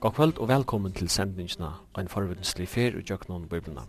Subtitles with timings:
[0.00, 3.80] God kvöld og velkommen til sendingsna ein en forvindenslig fer og jøknon biblina.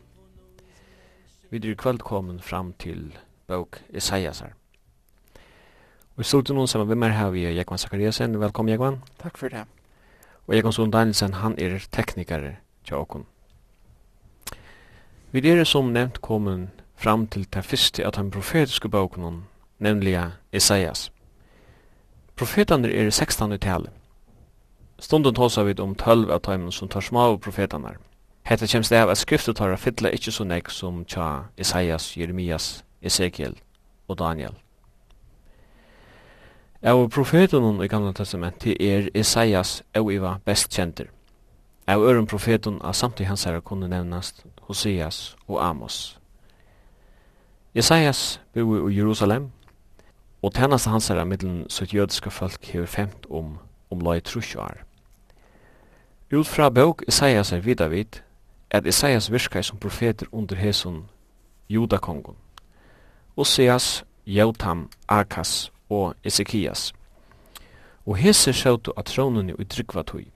[1.52, 4.54] Vi er kvöld kommen fram til bøk her.
[6.16, 8.40] Og i studion noen sammen med meg her vi er Jekvan Zakariasen.
[8.40, 9.04] Velkommen Jekvan.
[9.20, 9.66] Takk for det.
[10.48, 13.26] Og Jekvan Son Danielsen, han er teknikare til åkon.
[15.32, 19.44] Vi er som nevnt kommen fram til det første av den profetiske bøkene,
[19.80, 21.12] nemlig Isaias.
[22.36, 23.99] Profetene er 16 i talet.
[25.00, 27.98] Stunden tåsar vi om tölv av taimen som tar små profetanar.
[28.44, 32.84] Hetta kjemst av at skriftet tar av fytla ikkje så nek som tja Isaias, Jeremias,
[33.02, 33.56] Ezekiel
[34.08, 34.56] og Daniel.
[36.84, 41.08] Av profetunum i Gamla Testamenti er Isaias og Iva best kjenter.
[41.88, 46.20] Av øren profetun av samtid hans herre kunne nevnast Hoseas og Amos.
[47.74, 49.52] Isaias bor i Jerusalem,
[50.42, 53.58] og tennast hans herre middelen sitt jødiska folk hever femt om,
[53.90, 54.89] om lai trusjoar.
[56.32, 58.22] Ut fra bøk Isaias er vidar vid
[58.72, 61.06] at Isaias virkai som profeter under hesun
[61.70, 62.36] judakongon.
[63.38, 66.94] Oseas, Jotam, Akas og Ezekias.
[68.06, 70.28] Og hese sjautu at tronene i tryggvatui.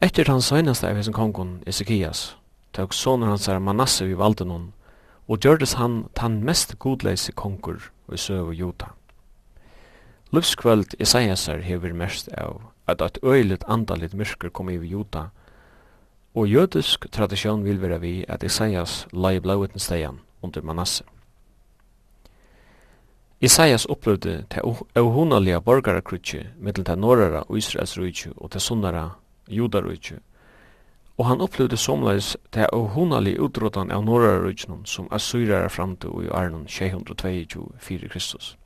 [0.00, 2.36] Etter hans søgneste av hesun kongon, Ezekias,
[2.72, 4.72] tøk sonen hans er Manasse vi valde noen,
[5.28, 8.94] og gjørdes han tann mest godleise kongur i søv og juta.
[10.32, 15.28] Lufskvöld Isaiasar hever mest av at et øyligt andalit myrker kom i Juta,
[16.34, 21.04] og jødisk tradisjon vil være vi at Isaias lai i blaueten stegen under Manasse.
[23.40, 24.60] Isaias opplevde til
[24.94, 29.08] avhunalige borgarkrutje mellom til norrara og Israels rujtje og til sunnara
[29.48, 30.18] judarujtje,
[31.18, 36.68] og han opplevde somleis til avhunalige utrotan av norrara rujtjen som assyrara framtu i Arnon
[36.68, 38.56] 622 4 Kristus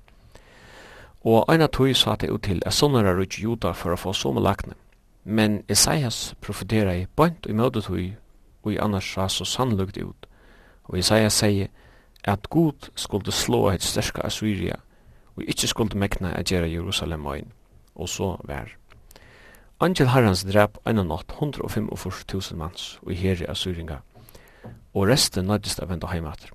[1.24, 4.38] og eina tog sa det ut til at sånnere rujt juda for å få som
[4.38, 4.74] lakne.
[5.24, 8.14] Men Isaias profetera i bønt i møte tog,
[8.62, 10.26] og i annars sa så sannlukt ut.
[10.84, 11.68] Og Isaias sier
[12.24, 14.78] at Gud skulle slå et sterska Assyria,
[15.36, 17.52] og ikkje skulle mekna at gjera Jerusalem ein,
[17.94, 18.76] og så vær.
[19.80, 24.00] Angel Harrans drep ein natt 145.000 mans, og i heri Assyringa,
[24.94, 26.50] og resten nøddist av enda heimater.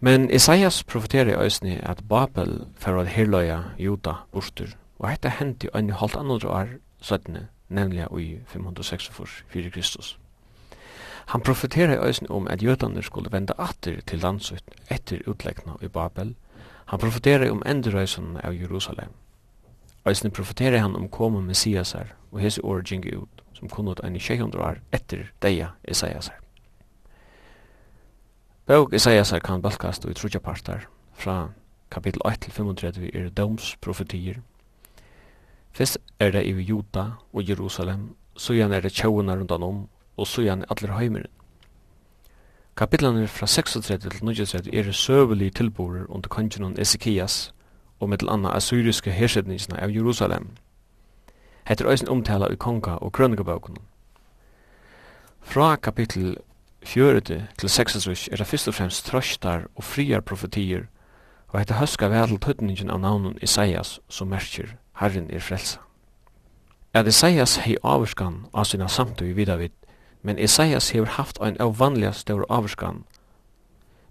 [0.00, 5.66] Men Isaias profeterer i øysni at Babel fer at herløya Juda bortur, og hetta hendi
[5.74, 6.68] ein halvt annan år
[7.00, 10.18] søttene, nemlig i 546 fyrir Kristus.
[11.26, 15.88] Han profeterer i øysni om at jødaner skulle venda atter til landsut etter utleggna i
[15.88, 16.34] Babel.
[16.86, 19.10] Han profeterer om endurøysen av Jerusalem.
[20.08, 24.20] Øysni profeterer han om koma messiasar og hese året gingi ut, som kunnot enn i
[24.20, 26.47] 600 år etter deia Isaiasar.
[28.68, 31.48] Bók Isaiasar kan balkast i trutja partar fra
[31.90, 34.34] kapitel 8 til 35 er domsprofetier.
[35.72, 40.42] Fyrst er det i Juda og Jerusalem, søyan er det tjauina rundan om, og så
[40.42, 41.30] er allir heimeren.
[42.76, 47.54] Kapitlene fra 36 til 39 er søvelige tilborer under kongenon Ezekias
[48.00, 50.48] og mittel anna assyriske hersetningsna av Jerusalem.
[51.64, 53.80] Hetta er omtala i konga og krønikabøkene.
[55.40, 56.36] Fra kapittel
[56.82, 60.86] fjörete til 66 er det fyrst og fremst trøstar og friar profetier,
[61.48, 65.78] og heita høska vel til tøtningin av navnun Isaias som merker Herren er frelsa.
[66.94, 69.72] At Isaias hei avskan av sina samtøy vidavid,
[70.22, 73.04] men Isaias hever haft ein avvanliga stor avskan,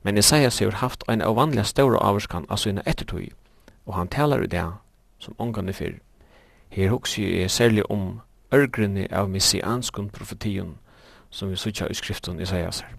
[0.04, 3.30] men Isaias hever haft ein avvanliga stor avskan av sina ettertøy,
[3.86, 4.66] og han talar i det
[5.20, 6.00] som ångane fyr.
[6.70, 8.22] Her hoksi er særlig om
[8.54, 10.78] ørgrinni av messianskun profetien,
[11.38, 12.96] som vi sutja i skriften Isaias her.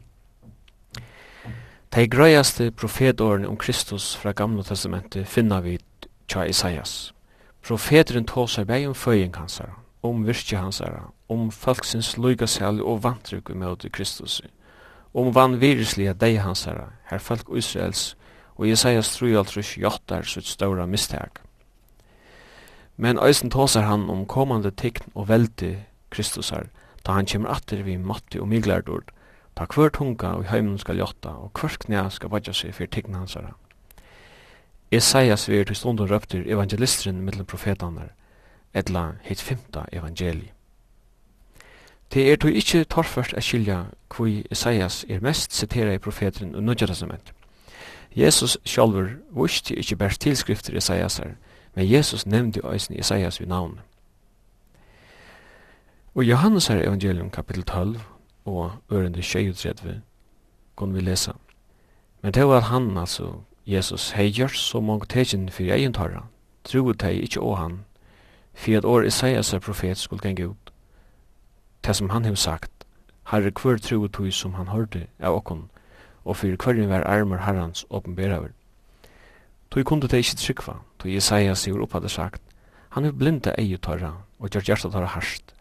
[1.94, 5.78] De grøyaste profetårene om Kristus fra Gamla Testamentet finna vi
[6.28, 7.14] tja Isaias.
[7.66, 13.02] Profeteren tåsar bei om føying hans her, om virkje hans her, om folksins lugasel og
[13.02, 14.40] vantrykk mot Kristus,
[15.14, 18.14] om vanvirislige dei hans her, her folk Israels,
[18.54, 21.40] og Isaias trujaltrus jottar sitt ståra mistak.
[22.96, 25.76] Men eisen tåsar han om kommande tekn og veldig
[26.10, 26.68] Kristusar,
[27.08, 29.06] ta han kjemur atter vi matti og miglardord,
[29.56, 33.22] ta hver tunga og heimen skal jotta, og hver knæ skal vadja seg fyrir tegna
[33.22, 33.54] hansara.
[34.92, 38.12] Esaias vi er til stundun røptur evangelistrin mellom profetanar,
[38.74, 40.52] etla heit femta evangeli.
[42.12, 43.80] Det er tog ikkje torførst a skilja
[44.12, 47.32] kvui Esaias er mest sitera i profeteren og nødja testament.
[48.16, 51.36] Jesus sjálfur vusti ikkje bært tilskrifter Esaiasar,
[51.74, 53.87] men Jesus nevndi eisen Esaias vi navnet.
[56.14, 58.00] Og Johannes her evangelium kapittel 12
[58.44, 60.00] og ørende 23
[60.76, 61.32] kunne vi lesa.
[62.22, 63.32] Men det var han, altså,
[63.66, 66.22] Jesus, hei gjørs så mange tegjen fyrir egen tarra,
[66.64, 67.74] troet hei ikkje å han,
[68.54, 70.72] for at år Isaias er profet skulle genge ut.
[71.84, 72.86] Det som han hev sagt,
[73.28, 75.68] herre hver troet hei som han hørte av okkon,
[76.24, 78.50] og fyrir hver hver armer herrans åpenberaver.
[79.70, 82.42] Tui kunde det ikkje trykva, tui Isaias sigur oppadde sagt,
[82.90, 85.52] han er blinda eie tarra og gjør hjertet tarra harsht,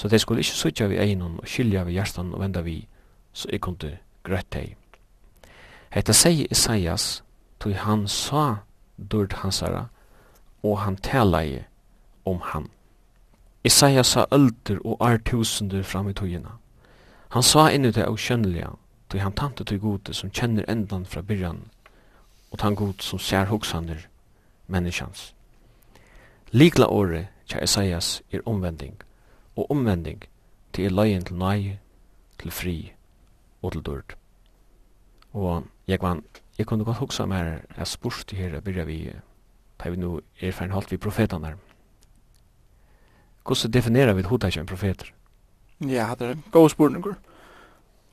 [0.00, 2.86] Så det skulle ikkje sutja vi egnon og skilja vi hjertan og venda vi,
[3.36, 4.70] så eg kunde grøtt deg.
[5.92, 7.20] Hetta segi Isaias,
[7.60, 8.62] tog han sa
[8.96, 9.90] dørd hansara,
[10.64, 11.66] og han talaði
[12.24, 12.70] om han.
[13.64, 15.20] Isaias sa ölder og ar
[15.82, 16.56] fram i togina.
[17.28, 18.70] Han sa inni det avkjønnelige,
[19.10, 21.60] tog han tante tog gode som kjenner endan fra byrjan,
[22.50, 24.08] og tan god som ser hoksander,
[24.66, 25.34] menneskjans.
[26.52, 28.96] Likla året, kja Isaias, er omvending
[29.60, 30.24] og omvending
[30.72, 31.78] til er løyen til nøye,
[32.40, 32.92] til fri
[33.62, 34.16] og til dørd.
[35.32, 36.24] Og jeg, vann,
[36.58, 39.12] jeg kunne godt huske meg her, jeg spurte her, jeg begynner vi,
[39.80, 41.58] da vi nå erfaren holdt vi profetene her.
[43.44, 45.12] Hvordan definerer vi hodet ikke en profeter?
[45.80, 47.14] Ja, det er en god spurninger.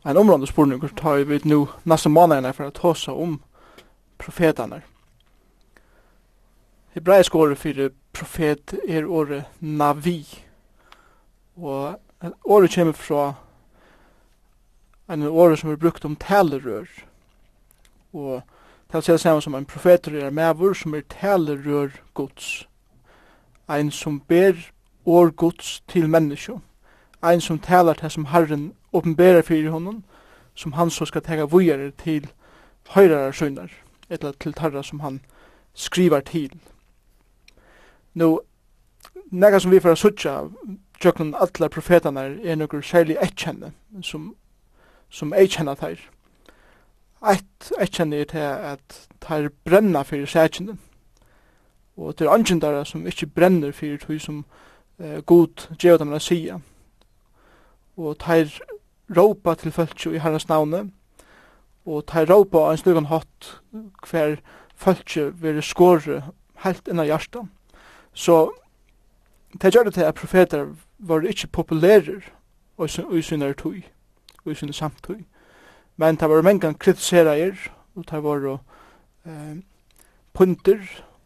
[0.05, 3.41] En område spurninger tar vi nå nesten månedene for å ta seg om
[4.17, 4.85] profetene her.
[6.97, 10.46] Hebraisk året for profet er året navi.
[11.57, 11.99] Og
[12.45, 13.33] året kommer fra
[15.09, 16.85] en året som er brukt om talerør.
[18.13, 18.41] Og
[18.91, 22.67] det er samme som en profeter er medvur som er talerør gods.
[23.69, 24.53] En som ber
[25.05, 26.59] år gods til menneskje.
[27.23, 30.03] Ein som talar til som Herren åpenberar fyrir honom,
[30.55, 32.27] som han så skal tega vujere til
[32.89, 33.71] høyrarar søgnar,
[34.09, 35.21] eller til tarra som han
[35.73, 36.59] skrivar til.
[38.13, 38.39] Nå,
[39.31, 40.41] nega som vi får sutja
[41.01, 43.71] tjøkken alle profetane er nokkur særlig etkjenne,
[44.01, 44.35] som,
[45.09, 46.01] som etkjenne teir.
[47.25, 50.77] Eitt etkjenne er til at teir brenna fyrir sækjenne.
[51.97, 54.43] Og det er angjendare som ikkje brenner fyrir tog som
[54.99, 56.59] eh, god gjør dem å sige.
[57.97, 58.53] Og teir
[59.09, 60.91] råpa til fölkju i herrens navne,
[61.85, 63.53] og teir råpa av en slugan hatt
[64.05, 64.37] hver
[64.77, 66.21] fölkju veri skåre
[66.61, 67.47] helt innan hjarta.
[68.13, 68.51] Så
[69.61, 70.67] det gjør det til at profeter
[70.99, 72.21] var ikkje populærer
[73.13, 73.81] i sinne tøy,
[74.45, 75.23] i sinne samtøy.
[75.97, 77.55] Men det var mengan kritiseraer,
[77.95, 78.59] og det var
[79.25, 79.57] eh,
[80.33, 80.77] punter,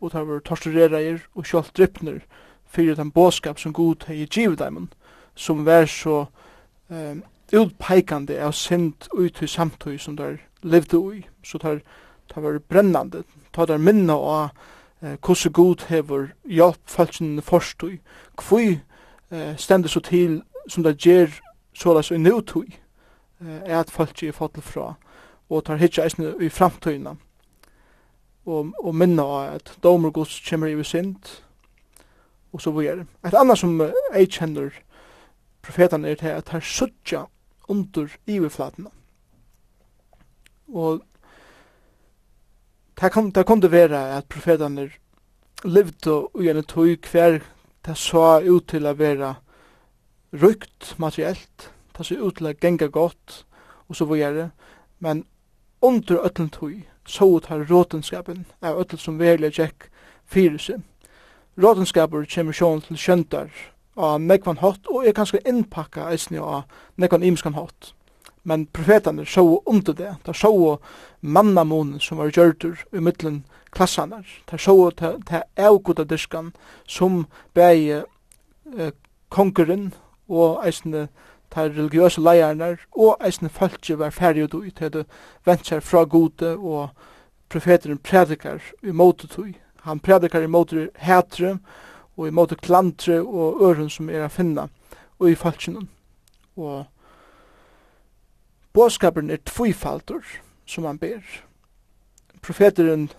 [0.02, 2.20] og det var tortureraer og kjolt drypner
[2.66, 4.88] fyrir den båskap som god hei givet dem,
[5.36, 6.26] som var så
[6.90, 7.20] eh,
[7.52, 11.82] utpeikande av sind ut i samtøy som der levde ui, så der,
[12.34, 13.24] der var brennande,
[13.54, 14.50] ta der minna av
[15.02, 18.00] eh, hvordan god hever hjelp falskene forstøy,
[18.38, 18.80] kvui
[19.32, 21.34] eh, stendur så til som det gjer
[21.74, 24.94] såleis i nøytøy eh, er at folk er fått fra
[25.50, 27.16] og tar hitja eisne i framtøyna
[28.46, 31.42] og, og minna av at domer gods kommer i sind
[32.52, 33.06] og så videre.
[33.24, 34.74] Et annet som jeg kjenner
[35.64, 37.26] profetene er til at her suttja
[37.70, 38.90] under iverflatene.
[40.68, 41.02] Og
[43.02, 44.90] det kan, det kan det være at profetene
[45.64, 47.40] levde og gjerne tog hver
[47.86, 49.36] det så ut til å være
[50.32, 53.46] rykt materiellt, det så ut til å genga godt,
[53.90, 54.52] og så videre,
[55.00, 55.26] men
[55.82, 59.90] under ötlen tog, så ut her råtenskapen, er ötlen som verilig tjekk
[60.26, 60.82] fyrelse.
[61.58, 63.50] Råtenskaper kommer sjån til kjøntar,
[63.98, 66.64] av nekvan hatt, og er kanskje innpakka eisne av
[66.96, 67.92] nekvan imskan hatt
[68.44, 70.16] men profetarnir sjó under det.
[70.24, 70.80] Ta sjó
[71.22, 74.26] mannamonen som var gjørtur í millum klassanar.
[74.46, 76.52] Ta sjó ta, ta elguta diskan
[76.88, 78.04] sum bæði
[78.78, 78.94] eh,
[79.30, 79.92] konkurren
[80.32, 81.08] og eisini
[81.52, 85.06] ta religiøse leiarnar og eisne fólki var ferdig du í det
[85.46, 86.94] ventur frá gode og
[87.52, 89.54] profeteren predikar í mótu tøy.
[89.84, 91.58] Han predikar í måte hætre
[92.16, 94.70] og í måte klantre og øren sum er að finna
[95.20, 95.90] og í fólkinum.
[96.56, 96.88] Og
[98.74, 100.24] Båskapen er tvifaltor
[100.66, 101.22] som han ber.
[102.42, 103.10] Profeteren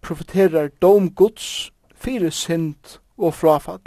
[0.00, 3.80] profeterar dom Guds fire synd og frafall.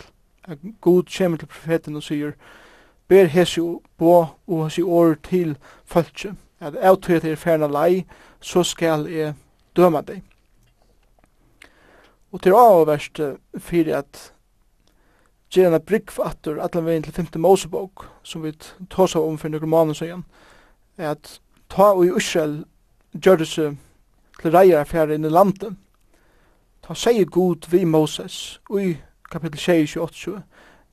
[0.47, 2.31] God Gud kommer til profeten og sier,
[3.07, 3.61] ber hesi
[3.97, 6.35] bo og hesi år til falskje.
[6.59, 8.05] At avtøyet er ferna lei,
[8.41, 9.33] så skal jeg
[9.75, 10.23] døma deg.
[12.31, 13.21] Og til avverst
[13.59, 14.33] fyrir at
[15.53, 17.27] gjerne brygg for atur, atlan vegin til 5.
[17.41, 18.51] Mosebok, som vi
[18.89, 20.25] tåsa om for nokre måneder siden,
[20.97, 21.39] at
[21.69, 22.65] ta og i Israel
[23.13, 23.77] gjør det seg
[24.41, 25.75] til reier affære inn i landet.
[26.83, 28.95] Ta seg god vi Moses i
[29.31, 29.59] kapittel
[29.99, 30.41] 28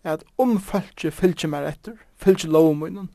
[0.04, 3.08] at om fylgje fylgje meg etter, fylgje lovmunnen,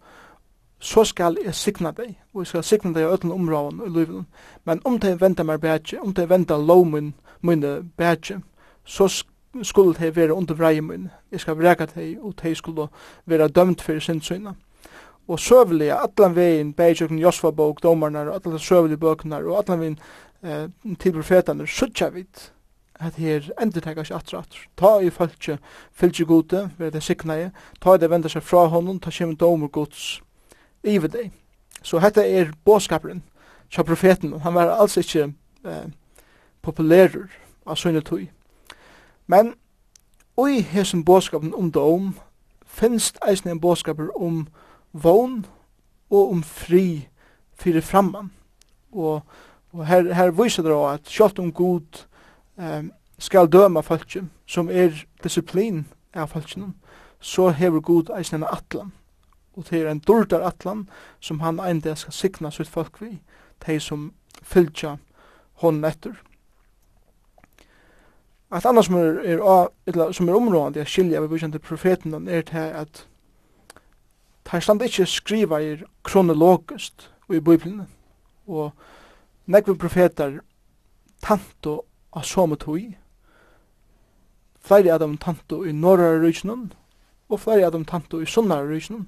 [0.79, 4.25] så skal jeg signa deg, og jeg skal signa deg i ødelen områden i livet.
[4.65, 8.39] Men om de venter meg bætje, om de venter lovmunnen mine bætje,
[8.86, 9.10] så
[9.63, 11.12] skulle de være under vreie mine.
[11.31, 12.88] Jeg skal vreka deg, og de skulle
[13.25, 14.53] være dømt for sin syna
[15.29, 20.00] og søvelige, atlan vegin, bægjøkken Josfa-bók, domarnar, og atlan søvelige bøknar, og atlan vegin
[20.43, 22.50] eh, til profetaner, suttja vid,
[23.00, 25.59] at her endur teka seg atra atra Ta i fölkje,
[25.93, 29.69] fylgje gode, vera det siknaje, ta i det venda seg fra honom, ta kjem domur
[29.69, 30.21] gods
[30.83, 31.29] ive deg.
[31.83, 33.21] Så hetta er båskaperen,
[33.69, 35.29] tja profeten, han var alls ikkje
[35.65, 35.86] eh,
[36.65, 37.29] populærer
[37.65, 38.31] av sunne tui.
[39.27, 39.53] Men,
[40.38, 42.15] oi hesum båskapen om dom,
[42.65, 44.50] finnst eisne en båskaper om um,
[44.91, 45.46] vogn
[46.10, 47.08] og om fri
[47.60, 48.31] fyrir framman.
[48.91, 49.22] Og,
[49.72, 52.05] og her, her viser det at sjalt om god
[52.58, 55.84] um, skal døma falskjum som er disiplin
[56.15, 56.74] av falskjum,
[57.19, 58.93] så hever god eisen en atlan.
[59.53, 60.88] Og det er en dårdar atlan
[61.19, 63.19] som han enda skal sikna sitt folk vi,
[63.67, 64.98] de som fylgja
[65.62, 66.15] hånden etter.
[68.51, 72.55] At annars som er, er, som er områdande, jeg skilja vi til profeten, er det
[72.55, 73.09] at
[74.50, 77.84] tar stand ikkje skriva i kronologist og i Bibelen.
[78.48, 78.72] Og
[79.46, 80.39] nekve profetar
[81.22, 81.84] tanto
[82.15, 82.82] av som tog,
[84.65, 86.72] flere av dem tanto i norra rysnum,
[87.29, 89.06] og flere av dem tanto i sunna rysnum.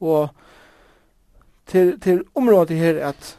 [0.00, 0.28] Og
[1.66, 3.38] til, til området her at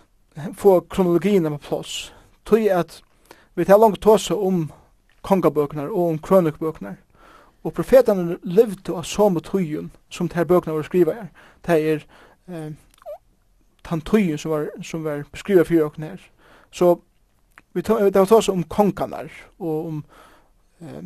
[0.56, 2.12] få kronologien på plass,
[2.46, 3.02] tog at
[3.56, 4.72] vi tar langt tåse om
[5.22, 6.98] kongabøkene og om krønøkbøkene,
[7.64, 11.28] Og profetene levde av samme tøyen som de her bøkene var skrivet her.
[11.66, 12.06] Det er
[12.50, 12.72] eh,
[13.90, 16.22] den tøyen som var, som var beskrivet for dere her.
[16.72, 16.96] Så
[17.74, 20.04] vi tar, det var om kongene og om
[20.82, 21.04] eh,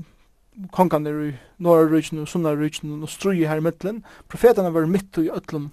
[0.72, 4.04] kongene i norra rydgen og sunna rydgen og strui her i middelen.
[4.30, 5.72] Profetene var midt i ødlom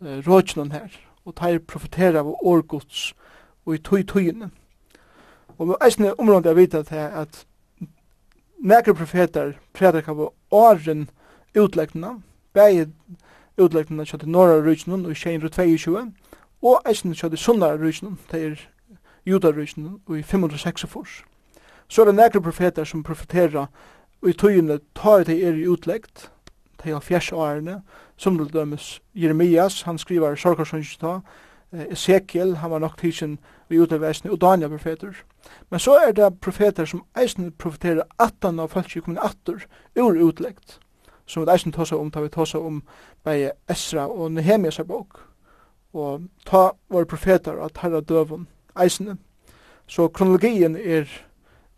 [0.00, 0.88] eh, rydgen her
[1.24, 3.14] og tar profetera av årgods
[3.66, 4.50] og i tøy tøyene.
[5.58, 7.46] Og eisne området jeg vet at, at
[8.62, 11.08] nekre profetar predika av åren
[11.54, 12.18] utleggna,
[12.54, 12.90] bæg
[13.58, 16.04] utleggna kjøtt i norra rujtjen og i 22,
[16.62, 18.62] og eisen kjøtt i sunnara rujtjen, det er
[19.26, 21.22] judarrujtjen og i 546.
[21.88, 23.66] Så er det nekre profeter som profeterer
[24.24, 26.30] og i tøyene tar det er i utleggt,
[26.80, 27.82] de halvfjerds årene,
[28.16, 31.18] som det dømes Jeremias, han skriver sorgarsønnsjta,
[31.90, 33.38] Ezekiel, han var nok tidsen
[33.70, 35.12] i utleggsene, og Daniel profeter,
[35.68, 40.78] Men så er det profeter som eisen profeterer atan av folk som atter ur utleggt.
[41.26, 42.82] Som vi eisen tåsa om, tar vi tåsa om
[43.24, 45.20] bei Esra og Nehemias bok.
[45.92, 48.46] Og ta våre profeter at herra døvun
[48.76, 49.16] eisene.
[49.86, 51.08] Så kronologien er,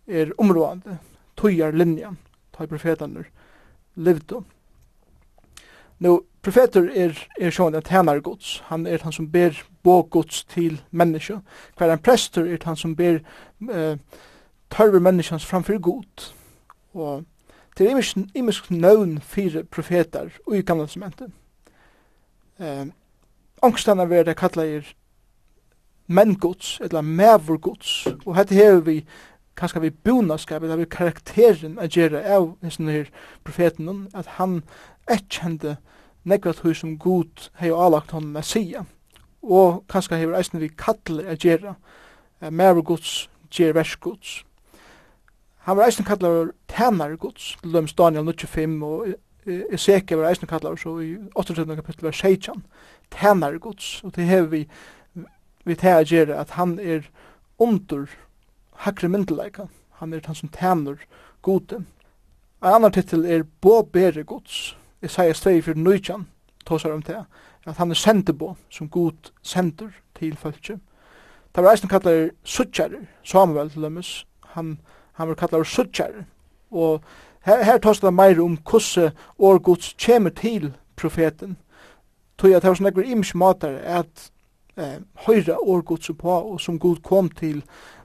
[0.07, 0.99] er områdande,
[1.37, 2.19] tøyar linjan,
[2.53, 3.25] ta profeterne
[3.97, 4.45] levd om.
[5.99, 7.11] Nå, Profeter er,
[7.41, 8.61] er sjån en tænare gods.
[8.69, 11.41] Han er han som ber bå gods til menneska.
[11.77, 13.19] Hver en prester er han som ber
[13.73, 13.97] eh,
[14.71, 16.29] tørver menneskans framfor god.
[16.95, 17.25] Og
[17.77, 21.33] til imisk, imisk nøvn fire profeter og i gamle testamentet.
[22.61, 22.87] Eh,
[23.63, 24.95] Angstene er det kalla er
[26.07, 28.07] menngods, eller mevorgods.
[28.27, 29.01] Og hette hever vi
[29.57, 33.11] kanskje vi bonaskap, eller vi karakteren av gjerra av hans
[33.45, 34.63] profeten, at han
[35.11, 35.93] etkjende profeten
[36.27, 38.85] nekva tog som god hei avlagt honom a sia
[39.43, 41.77] og kanskje hefur eisne vi kattle a gjerra
[42.51, 44.43] mer gods gjer vers gods
[45.67, 49.15] han var eisne kallar tænar gods til døms Daniel 95 og
[49.47, 51.55] Ezekiel var eisne kallar så i 8.
[51.55, 52.65] kapittel var 16
[53.11, 54.69] tænar gods og det hefur vi
[55.65, 57.03] vi tæra gjerra at han er
[57.59, 58.07] under
[58.77, 60.99] hakre myndelaika, han er han som tænar
[61.43, 61.85] gode
[62.63, 66.27] En annan titel er bo Bere Gods, Isaiah steg fyrir nøytjan,
[66.67, 67.19] tåsar om det,
[67.67, 70.79] at han er sendebo, som god sender til fölkje.
[71.55, 74.79] Det var eisen kallar suttjarer, Samuel til dømes, han,
[75.13, 76.25] han var kallar suttjarer,
[76.71, 77.01] og
[77.41, 81.57] her, her tåsar det meir om kosse år gods kjemer til profeten,
[82.39, 84.31] tog at det var sånn ekkur imsk matar at
[84.77, 87.63] eh, høyra år gods på, og som god kom til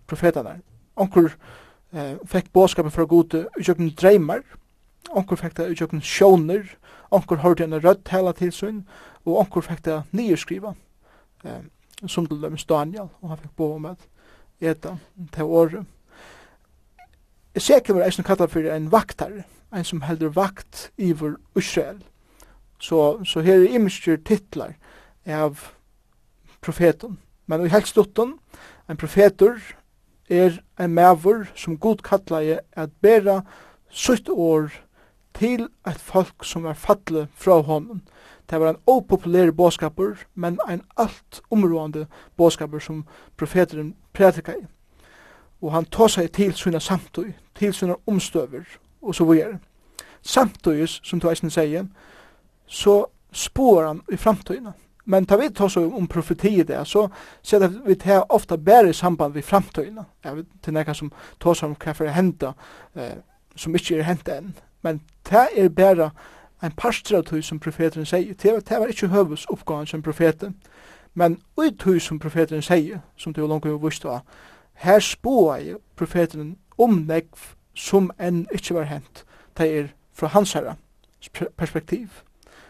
[0.08, 0.62] profetanar.
[0.96, 1.32] Onkur
[1.94, 4.44] eh, fekk båskapet fra god utjøkken dreymar,
[5.12, 6.64] onkur fekk det utjøkken sjåner,
[7.12, 8.84] onkur hørte en rødt tala til sin,
[9.26, 10.74] og onkur fikk det nyerskriva,
[11.46, 11.64] eh,
[12.08, 13.90] som til dømes Daniel, og han fikk bo om
[14.62, 14.96] eta
[15.34, 15.86] til året.
[17.56, 19.44] Ezekiel var eisen kallar for en vaktar,
[19.76, 22.04] en som heldur vakt iver Israel.
[22.80, 24.74] Så, så her er imskjur titlar
[25.26, 25.60] av
[26.62, 27.20] profeten.
[27.46, 28.38] Men i helst utan,
[28.90, 29.60] en profetur
[30.30, 33.42] er en mavur som god kallar at bera
[33.90, 34.72] sutt år
[35.34, 38.02] til eit folk som var falle fra honom.
[38.50, 42.08] Det var en opopulær bådskapur, men ein alt områdande
[42.38, 43.06] bådskapur som
[43.38, 44.66] profeteren prædika i.
[45.62, 48.64] Og han tar seg til sina samtøy, til sina omstøver,
[49.02, 49.60] og så videre.
[50.22, 51.86] Samtøyes, som du eisen sier,
[52.68, 54.72] så spår han i framtøyna.
[55.06, 57.08] Men tar vi ta så om profetiet det, så
[57.42, 57.96] ser det vi
[58.30, 60.04] ofta bære i samband med framtøyna.
[60.26, 62.54] Ja, vet, til nekka som tar seg om hva for henta,
[62.96, 63.18] eh,
[63.56, 66.10] som ikkje er henta enn Men det er bare
[66.64, 68.34] en parstra av tog som profeten sier.
[68.34, 70.56] Det var, det ikke høves oppgaven som profeten.
[71.14, 74.22] Men ui tøy som profeten sier, som det var langt vi visste av,
[74.74, 79.24] her spåa jeg profeten om nekv som enn ikke var hent.
[79.58, 80.76] Det er fra hans herra
[81.58, 82.24] perspektiv.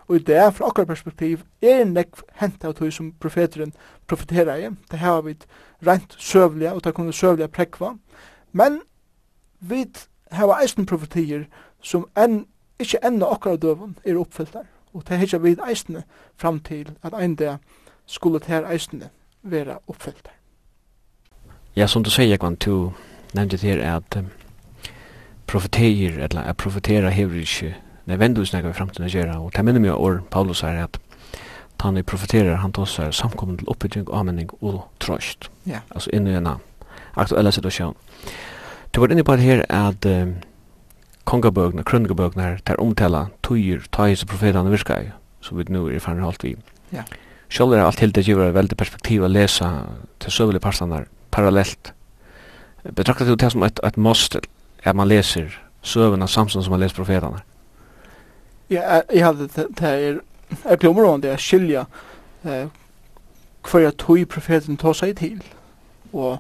[0.08, 3.74] Og i det, fra akkurat perspektiv, er nekv hent av tøy som profeteren
[4.08, 4.72] profeterer i.
[4.92, 5.38] Det har vi
[5.88, 7.94] rent søvliga, og det kunne søvliga prekva.
[8.52, 8.82] Men
[9.60, 9.86] vi
[10.32, 11.46] har eisen profetier
[11.82, 12.46] som enn,
[12.80, 14.68] ikke enda akkurat døven er oppfyllt der.
[14.94, 16.04] Og det hittar vi eisene
[16.36, 17.58] fram til at ein dag
[18.06, 19.10] skulle det her eisene
[19.44, 20.38] være oppfyllt der.
[21.76, 22.92] Ja, som du sier, Jekvann, du
[23.34, 24.28] nevnte til at um,
[25.48, 29.80] profeteir, eller at profetera hever ikke nødvendig snakka vi fremtiden å gjøre, og det minner
[29.80, 31.00] meg år Paulus er at
[31.82, 35.50] han er profeterer, han tar seg samkommen til oppbygging, avmenning og trøst.
[35.66, 35.80] Ja.
[35.96, 36.50] Altså inn i en
[37.16, 37.96] aktuelle situasjon.
[38.94, 40.36] Du var inne på det her at um,
[41.32, 46.04] kongabøkene, krønnebøkene her, der omtala tøyer, tøyes og profetene virka i, som vi nu er
[46.04, 46.56] fannet alt vi.
[46.92, 47.06] Ja.
[47.52, 49.68] Sjølv er alt helt det giver veldig perspektiv å lese
[50.24, 51.94] til søvelige parstene parallelt.
[52.84, 54.42] Betraktet du det som et, et måste
[54.84, 55.52] at man leser
[55.84, 57.42] søvene samsyn som man leser profetene?
[58.72, 60.22] Ja, jeg hadde det her,
[60.70, 61.86] jeg blir områdende, jeg skilja
[62.48, 62.68] eh,
[63.68, 65.42] hver jeg tog profeten tog seg til,
[66.14, 66.40] og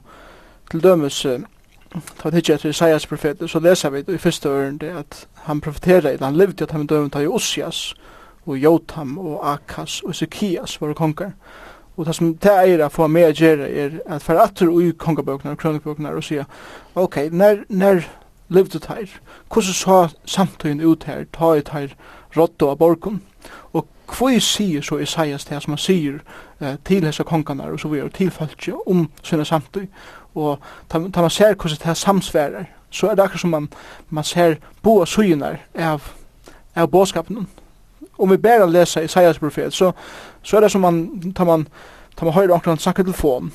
[0.72, 1.44] til dømes, eh,
[1.92, 5.28] ta det ikke etter Isaias profeter, så leser vi det i første øren det at
[5.48, 7.96] han profeterer i han levde at han døven tar i Osias,
[8.46, 11.32] og Jotam, og Akas, og Ezekias, var konger.
[11.98, 14.80] Og det som det er å få med å gjøre er at for at du
[14.80, 16.48] i kongebøkene og kronikbøkene og sier,
[16.96, 18.06] ok, når, når
[18.50, 19.20] levde det her,
[19.52, 21.94] hvordan så samtøyen ut her, ta ut her
[22.38, 23.22] rådde av borgen,
[23.74, 26.20] og hva sier så Isaias det som han sier
[26.60, 29.88] eh, til hese kongene og så videre, til falskje om sine samtøy,
[30.36, 33.70] og ta, ta man ser hvordan det her samsværer, så er det akkurat som man,
[34.10, 36.02] man ser boa sujunar av,
[36.76, 37.48] av båskapen.
[38.18, 39.92] Om vi bare leser Isaias profet, så,
[40.44, 41.68] så er det som man, tar man,
[42.18, 43.52] tar man høyre omkring snakker telefon,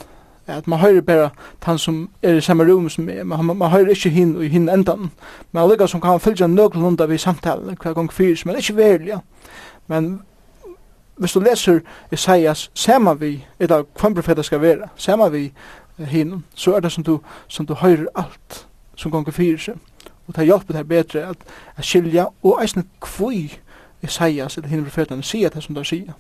[0.47, 1.31] at man høyre bare
[1.63, 4.45] han som er i samme rum som er, man, man, man høyre ikke hin og
[4.45, 5.11] hin endan,
[5.53, 9.19] men allika som kan fylgja nøglunda vi samtalen hver gang fyrs, men ikke verlig, ja.
[9.87, 10.21] men
[11.17, 11.81] hvis du leser
[12.13, 15.53] Isaias, ser man vi, eller hva profeter skal være, ser man vi
[15.99, 19.77] hinum, så er det som du, som du høyrer alt som gonger fyrir seg.
[20.27, 21.37] Og det hjelper deg bedre at,
[21.77, 23.53] at skilja, og eisne kvui
[24.03, 26.13] Isaias eller hinne profetene sier det som de sier.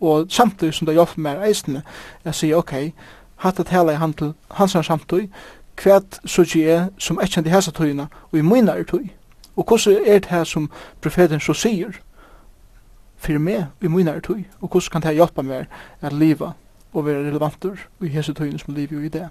[0.00, 1.82] Og samtidig som det hjelper meg eisne,
[2.24, 2.92] jeg sier ok,
[3.42, 5.30] hatt at hela i handel, hans hans samtidig,
[5.76, 9.08] kvært så er som ekkjent i hessa tøyina og i mine er tøy.
[9.56, 11.92] Og hvordan er det her som profeten så sier?
[13.16, 14.44] Fyrir meg, i mine er tøy.
[14.60, 15.66] Og hvordan kan det hjelpa meg
[16.00, 16.52] at liva
[16.92, 19.28] og være relevanter i hese tøyene som liv i det.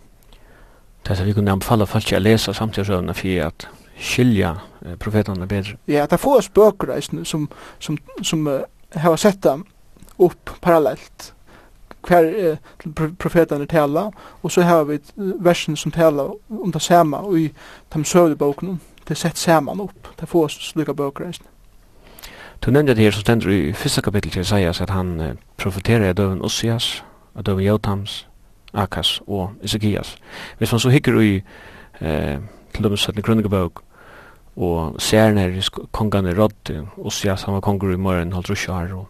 [1.07, 3.67] Det er vi kunne anbefale folk å lese samtidsrøvene for at
[4.01, 5.77] skilja eh, profetene bedre.
[5.87, 8.61] Ja, det er få spøker som, som, som uh,
[8.95, 9.65] har sett dem
[10.21, 11.33] opp parallelt
[12.07, 12.57] hver eh,
[13.19, 14.09] profetene tala,
[14.41, 14.99] og så har vi
[15.39, 17.51] versen som tala om det samme, og i
[17.93, 21.37] de søvde bøkene, det er sett saman opp, det er få slukka bøker.
[22.61, 26.09] Du nevnte det her som stender i fyrsta kapittel til Isaias at han eh, profeterer
[26.09, 28.27] i døven Ossias, og det Jotams,
[28.73, 30.15] Akas og Ezekias.
[30.57, 31.41] Hvis man så hikker i
[32.01, 32.37] eh,
[32.73, 33.21] til dømes 17.
[33.21, 33.81] grunnebøk
[34.55, 35.51] og ser nær
[35.91, 39.07] kongene rådde, Ossias han var konger i morgen halvt rusje og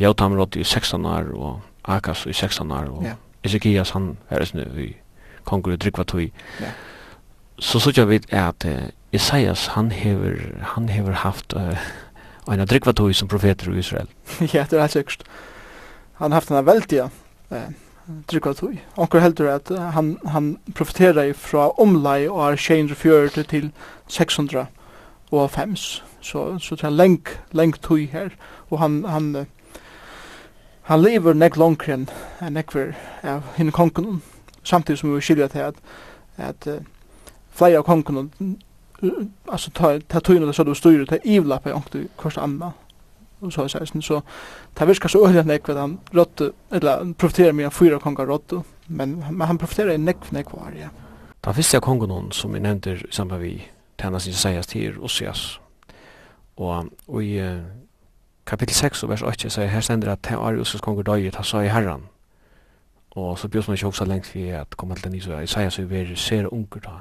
[0.00, 3.14] Jotam rådde i 16 år, og Akas i 16 år, og ja.
[3.44, 4.96] Ezekias han er nu i
[5.44, 6.30] konger i Drykvatøy.
[6.60, 6.70] Ja.
[7.58, 11.76] Så så jeg vet at uh, Isaias han hever, han hever haft uh,
[12.52, 14.08] en Drykvatøy som profeter i Israel.
[14.54, 15.22] ja, det er helt sikkert.
[16.14, 17.10] Han har haft en veldig
[17.50, 17.70] eh,
[18.30, 18.80] drikka tui.
[18.96, 23.72] Onkur heldur at han, han profiterar fra omlai og er 640 til
[24.08, 24.66] 600
[25.30, 25.76] og 5.
[25.76, 28.28] Så, så det er leng, leng tui her.
[28.70, 29.46] Og han, han,
[30.82, 32.08] han lever nek langkri enn
[32.50, 34.22] nek vir av ja, hinn kongen.
[34.62, 35.78] Samtidig som vi skiljer til at,
[36.36, 36.82] at uh,
[37.50, 38.30] flere av kongen,
[39.48, 42.74] altså ta, ta tui når det så du styrir, ta ivla på onkur kors anna
[43.40, 44.20] og så er det så
[44.78, 48.62] det virker så øyelig nek ved han rådde, eller han profiterer med fyra kongar rådde
[48.88, 50.88] men, men han profiterer i nek nek var, ja.
[51.44, 53.62] Den første kongen som vi nevnte i samband vi
[53.98, 55.60] tæna sin seias til Ossias,
[56.56, 57.56] og, og i uh,
[58.46, 61.42] kapitel 6 og vers 8 sier her stender at her er Ossias konger døy, ta
[61.42, 62.02] sa i herran,
[63.10, 65.84] og så bjøs man ikke også lengt vi at komme til den Israel, Isaias er
[65.84, 66.98] veri ser unger da.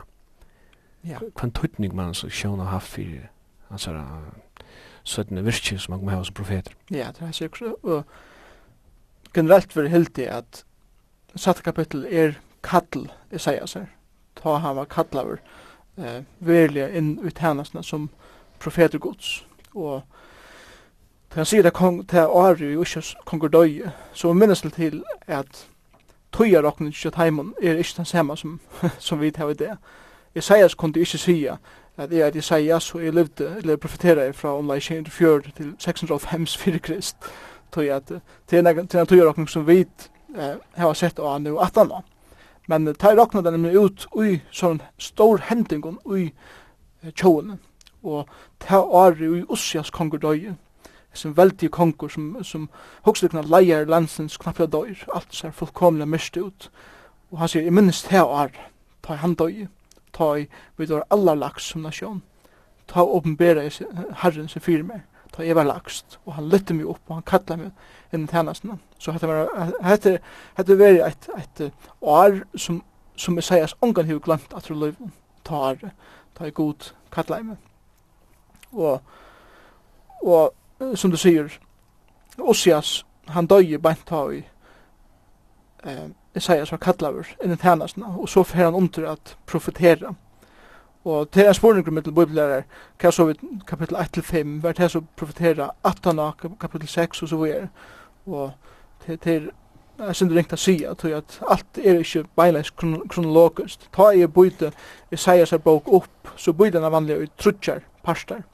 [1.07, 1.17] Ja.
[1.19, 3.03] Hva en tøytning man så sjån har haft for
[3.69, 3.99] hans her
[5.03, 6.73] sådana virke som man kommer ha som profeter.
[6.91, 7.73] Ja, det er sikkert.
[7.83, 8.03] Og
[9.35, 10.63] generelt vil hildi at
[11.35, 12.33] satt kapittel er
[12.63, 13.85] kall Isaias her.
[14.35, 15.37] Ta han var kallaver
[15.97, 18.09] eh, verlig inn ut hennasna som
[18.59, 19.45] profeter gods.
[19.75, 20.01] Og
[21.29, 25.03] til han sier det kong, til Ari og Ushas konger døye, så minnes det til
[25.27, 25.67] at
[26.33, 28.59] tøyar okken til Kjøtheimon er ikke den samme som,
[28.99, 29.77] som vi tar i det.
[30.35, 31.57] Isaias kunne ikke sige
[31.99, 36.79] at jeg er Isaias, og jeg levde, eller profeterer fra omlai 24 til 605 fyrir
[36.79, 37.17] krist,
[37.71, 38.11] tog at
[38.47, 39.79] til en tøyerokning som vi
[40.35, 41.91] eh, har sett av han nu 18
[42.67, 47.57] Men uh, tar rokna den nemlig ut ui sånn stor hendingun ui uh, tjóene.
[48.05, 48.29] Og
[48.61, 50.53] ta ari ui Ussias kongur døy,
[51.13, 52.69] Som veldig kongur som, som
[53.01, 55.07] hokslikna leier landsens knappja døyr.
[55.13, 56.69] Alt ser fullkomlig mist ut.
[57.31, 58.61] Og han sier, jeg minnes ta ari,
[59.01, 59.65] ta han døy,
[60.13, 62.21] ta i vi var allar laks som nasjon
[62.87, 63.69] ta åpenbæra
[64.23, 67.25] herren som fyrir meg ta jeg var lagst, og han lytte meg opp, og han
[67.27, 68.79] kalla meg inn i tjenestene.
[68.99, 69.49] Så hette var,
[69.85, 70.17] hette,
[70.57, 71.61] hette var et, et
[72.01, 72.81] år som,
[73.15, 74.97] som jeg sier, ongan hei glemt at du løyv,
[75.45, 75.91] ta år,
[76.37, 77.57] ta i god kalla meg.
[78.73, 79.01] Og,
[80.25, 81.51] og som du sier,
[82.39, 84.41] Ossias, han døy bant ta i,
[85.83, 86.05] eh,
[86.39, 90.15] Isaias var kallaver inn i tænasna, og så fer han under at profetera.
[91.05, 92.63] Og til en med mittel biblærar,
[92.99, 93.33] hva så vi
[93.67, 97.69] kapitel 1-5, hver det så profetera 18 av kapitel 6 og så videre.
[98.25, 98.51] Og
[99.05, 99.51] til, til
[99.99, 103.89] jeg synes ringt å si tog at alt er ikke beinleis kronologisk.
[103.95, 104.71] Ta i byte
[105.11, 108.45] Isaias er bok opp, så bøyde han er vanlig i trutjar parstar.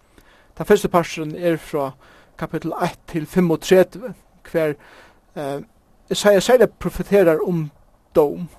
[0.57, 1.91] Den første parstaren er fra
[2.37, 4.13] kapitel 1 til 35,
[4.51, 4.73] hver
[5.35, 5.61] eh,
[6.11, 7.71] Isaiah særlig profeterar om
[8.15, 8.49] dom.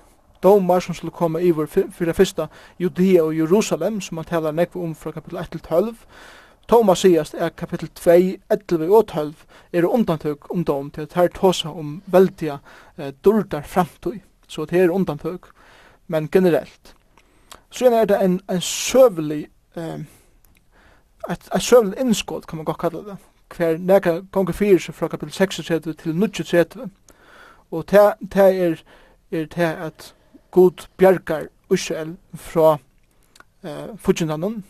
[0.43, 2.47] Domar som skulle komme i vår fyrir fyrsta
[2.79, 5.95] Judea og Jerusalem, som han talar nekve om fra kapittel 1 til 12.
[6.67, 8.11] Thomas sier er kapittel 2,
[8.51, 9.33] 11 og 12
[9.73, 12.57] er undantøk om dom til at her tåsa om veldiga
[12.97, 14.19] eh, durdar framtøy.
[14.47, 15.47] Så det er undantøk,
[16.07, 16.95] men generelt.
[17.71, 19.99] Så er det en, en søvelig eh,
[21.29, 23.17] et, et søvelig innskåd, kan man godt kalla det,
[23.55, 26.89] hver nega gonger fyrir seg fra kapittel 36 til 39
[27.71, 27.99] Og det,
[28.35, 28.75] er,
[29.31, 30.15] er det at
[30.51, 32.77] Gud bjergar Israel fra
[33.63, 34.65] eh, Fudjindanen.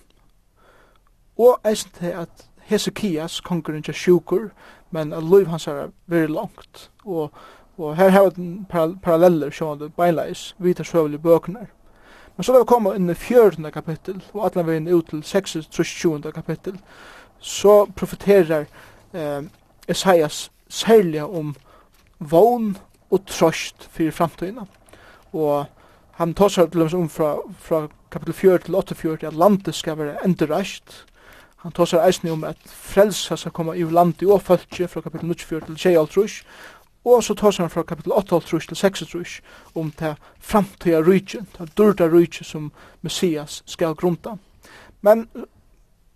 [1.38, 4.50] Og eisen til at Hesekias, kongeren ikke sjukur,
[4.92, 6.92] men at liv hans er veldig langt.
[7.06, 7.32] Og,
[7.78, 8.66] og her har vi den
[9.04, 11.68] paralleller som det beinleis, vita søvelig bøkene.
[12.38, 13.72] Men så da vi kommer inn i 14.
[13.72, 16.32] kapittel, og alle veien ut til 26.
[16.36, 16.80] kapittel,
[17.40, 18.66] så profeterer
[19.14, 19.44] eh,
[19.88, 21.56] Esaias særlig om
[22.20, 22.78] vogn
[23.12, 24.66] og trøst for framtøyna.
[25.34, 25.66] Og
[26.18, 30.26] han tar seg til om fra, fra kapitel 4 til 48 at landet skal være
[30.26, 31.06] endreist.
[31.58, 35.34] Han tar seg eisen om at frelsa skal komme i landet og følge fra kapitel
[35.34, 36.44] 24 til 26
[37.06, 39.42] Og så tar han fra kapitel 8 til 6
[39.76, 44.38] om det framtida rydje, det dyrda rydje som Messias skal grunta.
[45.02, 45.28] Men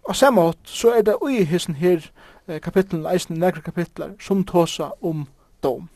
[0.10, 2.12] av samme hatt så er det ui hissen her
[2.60, 5.28] kapitlen, eisen i negra kapitler, som tåsa om
[5.64, 5.90] dom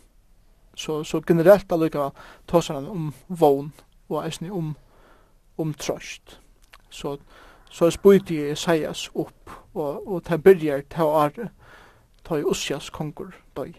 [0.76, 2.12] så, så generelt allikevel
[2.48, 3.72] tåsar han om vogn
[4.10, 4.76] og eisne om,
[5.58, 6.40] om trøst.
[6.90, 7.18] Så,
[7.72, 11.34] så spøyti Isaias upp og, og ta byrjar ta ar
[12.26, 13.74] ta i Ossias kongur døy.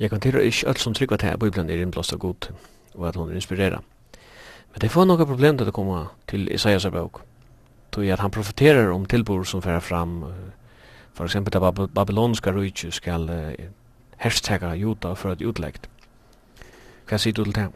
[0.00, 2.50] Jeg kan tilra ikke alt som trygg at Bibelen er innblåst av god,
[2.94, 3.82] og at hun er inspirera.
[4.72, 7.22] Men det får noen problem til å komme til Isaias bok,
[7.92, 10.24] tog at han profeterer om tilbord som fer fram,
[11.12, 13.52] for eksempel at Babylonska rujtju skal uh,
[14.16, 15.91] herstega juta for at utleggt.
[17.12, 17.66] Hva sier du til det?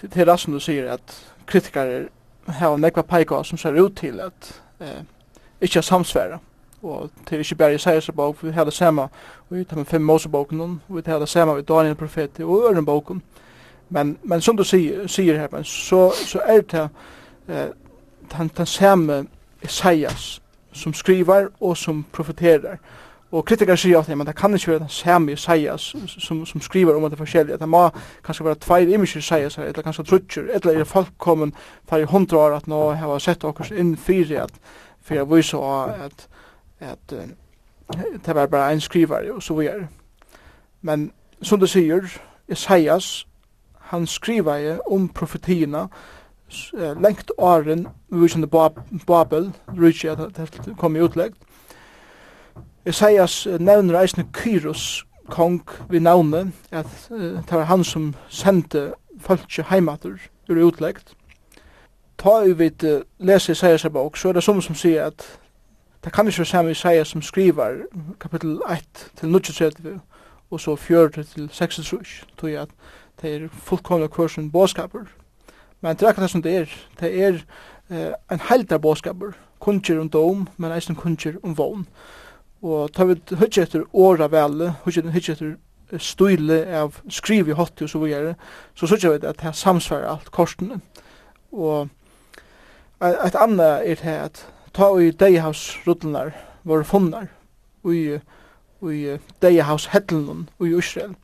[0.00, 2.06] Det er det som du sier, at kritikere
[2.48, 5.02] har nekva peika som ser ut til at eh,
[5.60, 6.38] ikke samsværa.
[6.82, 9.08] Og det er ikke bare i seg bok, vi har det samme,
[9.50, 13.22] vi tar med fem Moseboken, vi har det samme vi Daniel profeti og øren boken.
[13.90, 16.88] Men, men som du sier, sier her, men så, så er det
[17.48, 17.68] eh,
[18.32, 19.26] den, den samme
[19.62, 20.40] Isaias
[20.72, 22.76] som skriver og som profeterer.
[23.30, 26.96] Og kritikar sier at men det kan ikke være den samme Isaias som, som skriver
[26.96, 27.54] om at det er forskjellig.
[27.54, 27.90] At det må
[28.24, 31.52] kanskje være tveir imager Isaias her, eller kanskje trutcher, eller er fullkommen
[31.88, 34.54] for i hundra år at nå har sett okkurs inn fyri at
[35.02, 36.28] for jeg viser at,
[36.80, 39.88] at, at det var bare en skriver og så videre.
[40.82, 41.12] Men
[41.42, 42.04] som du sier,
[42.48, 43.26] Isaias,
[43.80, 45.86] han skriver om profetierna
[47.00, 48.46] lengt åren, vi viser
[49.06, 51.36] Babel, Rydtje, det kom i utleggt,
[52.88, 59.64] Esaias nevner eisne Kyros, kong vi navne, at uh, det var han som sendte folket
[59.68, 60.16] heimater
[60.48, 61.12] ur utleggt.
[62.18, 65.26] Ta vi vid uh, lese Esaias bok, så er det som som sier at
[66.04, 67.84] det kan ikke være samme Isaias som skriver
[68.20, 70.00] kapittel 1 til 39
[70.50, 72.70] og så 4 til 36, tog jeg at
[73.22, 75.04] det er fullkomne kursen bådskaper.
[75.80, 76.66] Men det er akkurat det som det er.
[77.00, 77.32] Det er
[77.90, 81.86] uh, en heldar bådskaper, kunnskjer om dom, men eisen kunnskjer om vogn.
[82.62, 85.56] Og ta vi høyt etter åra vele, høyt etter
[85.96, 88.34] stile av skriv i hotti og så videre,
[88.74, 90.80] så sykje vi at det samsvarer alt korsene.
[91.52, 91.88] Og
[93.00, 94.42] et annet er det at
[94.74, 97.28] ta i deihavsrudlunar var funnar
[97.86, 98.18] i,
[98.82, 99.18] i
[100.58, 101.14] og i Israel.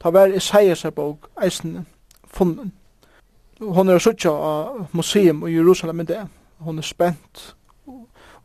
[0.00, 1.86] Ta var Isaias bok eisen
[2.26, 2.72] funnen.
[3.60, 6.22] Hon er sutja av museum i Jerusalem i det.
[6.58, 7.54] Hon er spent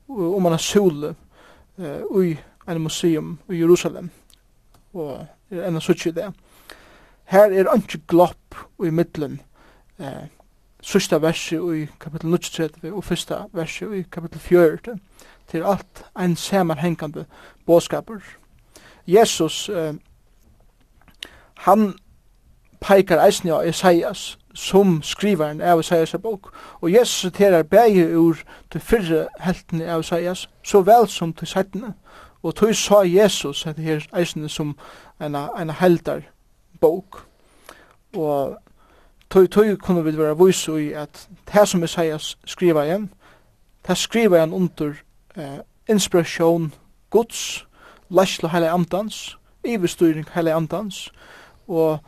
[0.07, 1.15] om man er sole
[1.77, 2.37] uh, i
[2.67, 4.09] en museum i Jerusalem,
[4.93, 6.31] og er enn suttje det.
[7.27, 9.41] Her er ikke glopp i middelen,
[9.99, 10.27] eh,
[10.81, 14.97] sista verset i kapitel 39 og fyrsta verset i kapitel 4,
[15.47, 17.25] til alt ein samanhengande
[17.65, 18.19] bådskaper.
[19.07, 19.93] Jesus, eh,
[21.57, 21.93] han
[22.81, 26.49] peikar eisen av Isaias som skrivaren av Isaias bok.
[26.81, 28.37] Og Jesus siterar begge ur
[28.71, 31.93] til fyrre heltene av Isaias, så vel som til settene.
[32.43, 34.77] Og tog sa Jesus at her eisene som
[35.21, 36.21] en, en heldar
[36.81, 37.21] bok.
[38.15, 38.57] Og
[39.29, 43.09] tog, tog kunne vi være vise i at det som Isaias skriver igjen,
[43.87, 44.93] det skriver igjen under
[45.35, 46.73] eh, inspiration
[47.09, 47.67] Guds,
[48.09, 51.11] Læsla heilig andans, iverstyring heilig andans,
[51.67, 51.99] og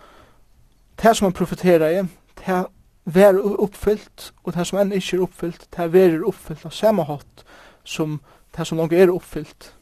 [1.03, 2.09] det som han profeterer igjen,
[2.45, 7.06] det er uppfyllt og det som enn ikke er uppfyllt, det verer uppfyllt av samme
[7.10, 7.45] hatt
[7.84, 8.19] som
[8.58, 9.73] det som langt er uppfyllt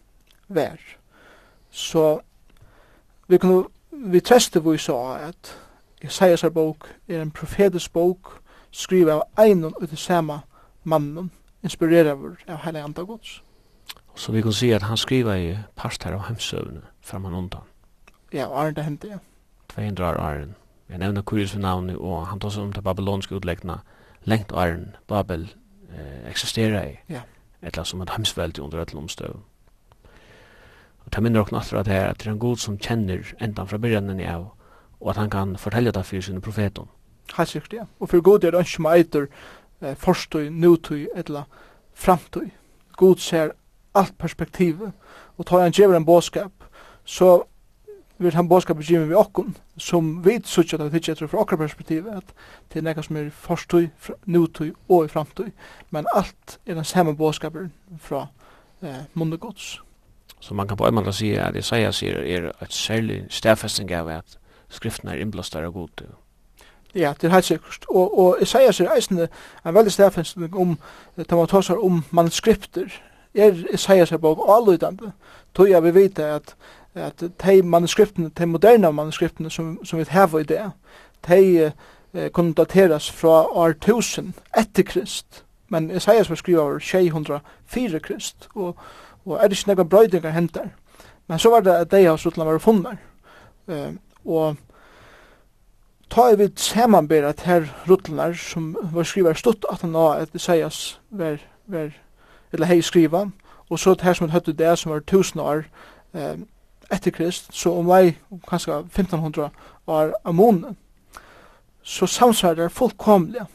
[0.48, 0.80] vær.
[1.72, 2.20] Så
[3.28, 5.54] vi kunne, vi treste vi sa at
[6.02, 8.38] Isaias er bok er en profetisk bok
[8.72, 10.41] skriva av einon ut i samme
[10.84, 11.32] mannen,
[11.63, 13.41] inspirerar vår av heilig anda gods.
[14.15, 17.65] Så vi kan si at han skriva i parst her av hemsøvne fram han undan.
[18.34, 19.17] Ja, og Arne det hendte, ja.
[19.74, 20.54] 200 år Arne.
[20.89, 23.80] Jeg nevner Kurios ved navnet, og han tar om til babylonske utleggene
[24.23, 25.54] lengt åren Babel
[25.89, 27.00] eh, eksisterer i.
[27.10, 27.21] Ja.
[27.62, 29.39] Etla som et hemsveldig under et omstøv.
[31.06, 33.63] Og det minner også at det er at det er en god som kjenner enda
[33.63, 34.50] fra begynnelsen av,
[35.00, 36.84] og at han kan fortelle det for sine profeter.
[37.38, 37.84] Helt sikkert, ja.
[38.00, 39.28] Og for god er det ikke med eiter
[39.82, 41.43] eh, forstøy, nutøy, eller
[41.93, 42.50] framtøy.
[42.97, 43.50] God ser
[43.95, 44.91] alt perspektivet,
[45.38, 46.52] og tar han gjør en båskap,
[47.06, 47.43] så
[48.19, 52.08] vil han boskap gimme vi okkum som vit sutja at hitja etter fra okkar perspektiv
[52.12, 52.34] at
[52.73, 53.89] til nekka som er forstøy,
[54.25, 55.51] nutøy og i framtøy
[55.91, 58.27] men alt er den samme boskapen fra
[58.82, 59.82] eh, munde gods
[60.39, 64.10] Så man kan på en måte si at Isaiah sier er et særlig stedfesting av
[64.10, 64.38] at
[64.69, 66.12] skriften er innblastar av god til.
[66.95, 67.86] Ja, det er helt sikkert.
[67.89, 69.30] Og, og Isaiah sier eisende
[69.65, 70.77] en veldig stedfesting om,
[71.17, 72.93] da man tar om manuskripter,
[73.36, 75.12] er Isaiah sier bok avlydande,
[75.56, 76.56] tog jeg vil vite at
[76.97, 80.71] at de manuskriptene, de moderne manuskriptene som, som vi har i det,
[81.27, 81.71] de
[82.13, 88.49] eh, kunne dateras fra år 1000 etter Krist, men Isaias var skrivet over 604 Krist,
[88.55, 88.77] og,
[89.25, 90.69] og er det ikke noen brøydingar hentar.
[91.27, 92.97] Men så var det at de har sluttelig vært funnet.
[93.67, 93.93] Eh,
[94.25, 94.55] og
[96.10, 100.36] ta i vid samanbera at her ruttlunar som var skriva stutt at han av at
[100.36, 101.91] Isaias var, var
[102.53, 103.27] eller hei skriva,
[103.69, 105.65] og så det her som han høyde det som var tusen år,
[106.13, 106.38] eh,
[106.91, 109.50] etter Krist, så om vei kanskje 1500
[109.88, 110.78] år av månen,
[111.84, 113.45] så samsvarer det fullkomlig.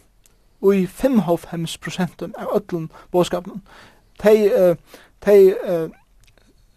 [0.63, 3.63] Og i 55 prosenten av ødlen bådskapen,
[4.23, 4.77] de,
[5.27, 5.89] de uh,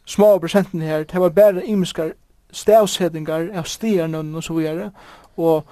[0.06, 2.16] små prosenten her, de var bare imiskar
[2.52, 4.92] stavsetningar av stiernen og så videre,
[5.38, 5.68] og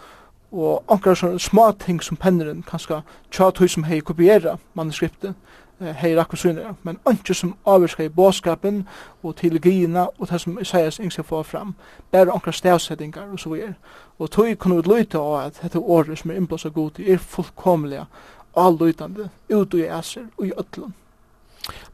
[0.53, 2.99] og onkar sånne små ting som penneren kanskje
[3.33, 5.33] tja tog som hei kopiera manuskriptet,
[5.79, 8.83] hei rakk og synere, men anki som avvirskar i båskapen
[9.23, 11.75] og teologina og det som Isaias yngst få fram,
[12.11, 13.73] bare ankra stavsettingar og så videre.
[14.19, 18.05] Og tog kunne vi lyta av at dette året som er innblåsa god er fullkomlega
[18.55, 20.93] allutande, ut og i æser og i ötlun.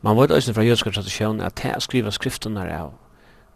[0.02, 2.94] Man vet også fra jødskar tradisjon at det å skriva skriftunar av,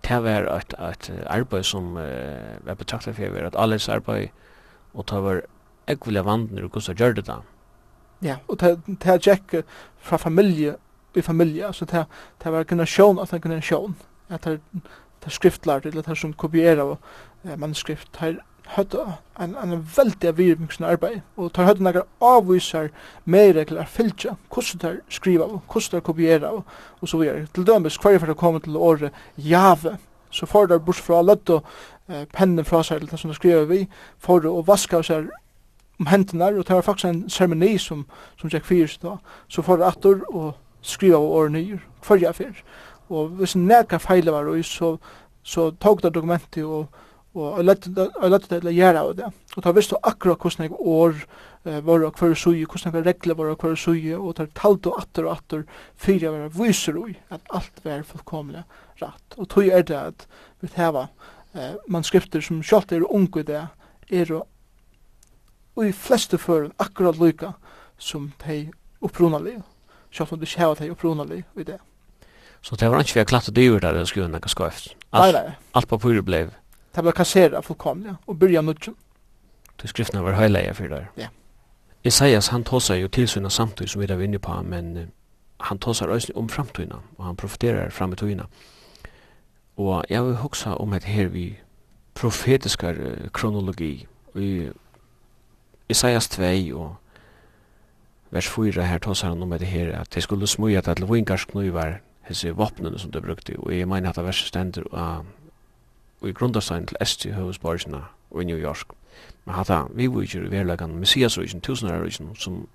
[0.03, 4.29] det var et, et arbeid som uh, var betraktet for at alles arbeid,
[4.93, 5.41] og det var
[5.87, 7.39] ekvilja vandner og hvordan gjør det da.
[8.23, 9.63] Ja, og det er tjekk
[10.03, 10.75] fra familie
[11.15, 12.05] i familie, så det,
[12.43, 13.95] det var generasjon at det generasjon,
[14.29, 14.59] at det
[15.25, 16.95] er skriftlært, eller det som kopierer
[17.45, 18.37] eh, manuskript, det
[18.73, 19.03] høyde
[19.39, 22.89] en, en veldig avvirring arbeid, og tar høyde noen avviser
[23.25, 26.63] mer regler fylgja, hvordan de skriver, hvordan de kopierer,
[27.01, 27.47] og så videre.
[27.53, 29.97] Til dømes, hver for å komme til året jave,
[30.33, 31.67] så får de bort fra løtt og
[32.09, 33.83] eh, pennen fra seg, eller det som det skriver vi,
[34.19, 35.29] får de å vaske seg
[36.03, 38.03] om hendene, og det var faktisk en seremoni som,
[38.39, 40.51] som jeg fyrt da, så får jeg atter og
[40.83, 42.63] skriva av årene nyer, hver jeg fyrt.
[43.13, 44.95] Og hvis en nega feil var og så,
[45.43, 46.87] så tog det dokumentet og,
[47.33, 49.31] og jeg lette det til å gjøre av det.
[49.55, 51.15] Og da visste akkurat hvordan jeg år
[51.65, 54.91] eh, var og hver suje, hvordan jeg regler var og hver suje, og da talte
[54.91, 55.63] og atter og atter
[55.99, 58.65] fyra var viser ui at alt var fullkomlig
[59.01, 59.37] rett.
[59.37, 60.27] Og tog er det at
[60.61, 61.07] vi heva
[61.55, 63.65] eh, manuskripter som sjalt er unge det,
[64.13, 64.45] er og
[65.75, 67.51] og i fleste føren akkurat lykka
[67.97, 69.63] som de opprunalige,
[70.11, 71.79] sjalt om du ikke har de opprunalige i det.
[72.61, 74.93] Så det var ikke vi har klatt og dyre der det skulle nekka skøyft?
[75.11, 75.55] Alt, nei.
[75.75, 76.45] Alt papiret ble?
[76.95, 78.95] Det var kassera fullkomlig, og byrja nudgen.
[79.81, 81.09] Du skriftene var høyleie for der?
[81.17, 81.27] Ja.
[82.03, 85.11] Isaias, han tåsar jo tilsyna samtidig som vi er inne på, men
[85.59, 88.45] han tåsar også om framtøyna, og han profeterar fram i tøyna.
[89.77, 91.59] Og jeg vil hoksa om et her vi
[92.13, 92.95] profetiskar
[93.33, 94.71] kronologi, vi
[95.93, 96.43] Isaias 2
[96.79, 96.95] og
[98.33, 101.99] vers 4 her tås han om det her at det skulle smuja det til vingarsknuivar
[102.29, 105.25] hese vapnene som du brukte og jeg mener at det verset stender uh,
[106.21, 107.99] og i grundarstein til ST høvesborgsina
[108.31, 108.87] og i New York.
[109.45, 112.67] Men hatta vi var ikke i verlegan messias og tusenar og som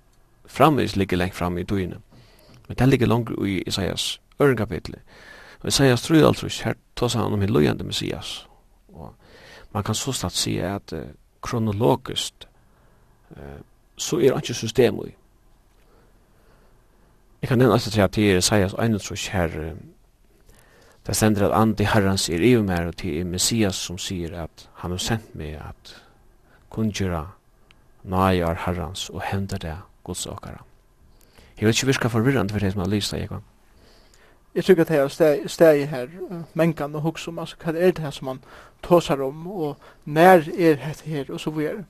[0.45, 1.97] framvis ligger lengt fram i døyne
[2.67, 4.95] men det ligger langt i Isaias øren kapitel
[5.59, 8.47] og Isaias tror altså her tås han om en løyende messias.
[8.93, 9.15] Og
[9.73, 10.99] man kan så statt si at uh,
[11.41, 12.48] kronologiskt
[13.97, 15.13] så er det ikke system i.
[17.41, 19.75] Jeg kan nevne etter at det er Isaias 31 her,
[21.07, 24.91] det stender at Andi Herrens er i meg, og til Messias som sier at han
[24.91, 25.93] har sendt meg at
[26.69, 27.23] kunngjøra
[28.03, 30.59] nøyar Herrens og hender det godsåkere.
[31.57, 33.47] Jeg vet ikke virka forvirrande for det som har lyst deg, Jekvann.
[34.55, 38.03] Jeg tykker at det er steg her, uh, mengan og huksom, altså hva er det
[38.05, 38.39] her som man
[38.83, 41.83] tåsar om, og nær er det her, og så videre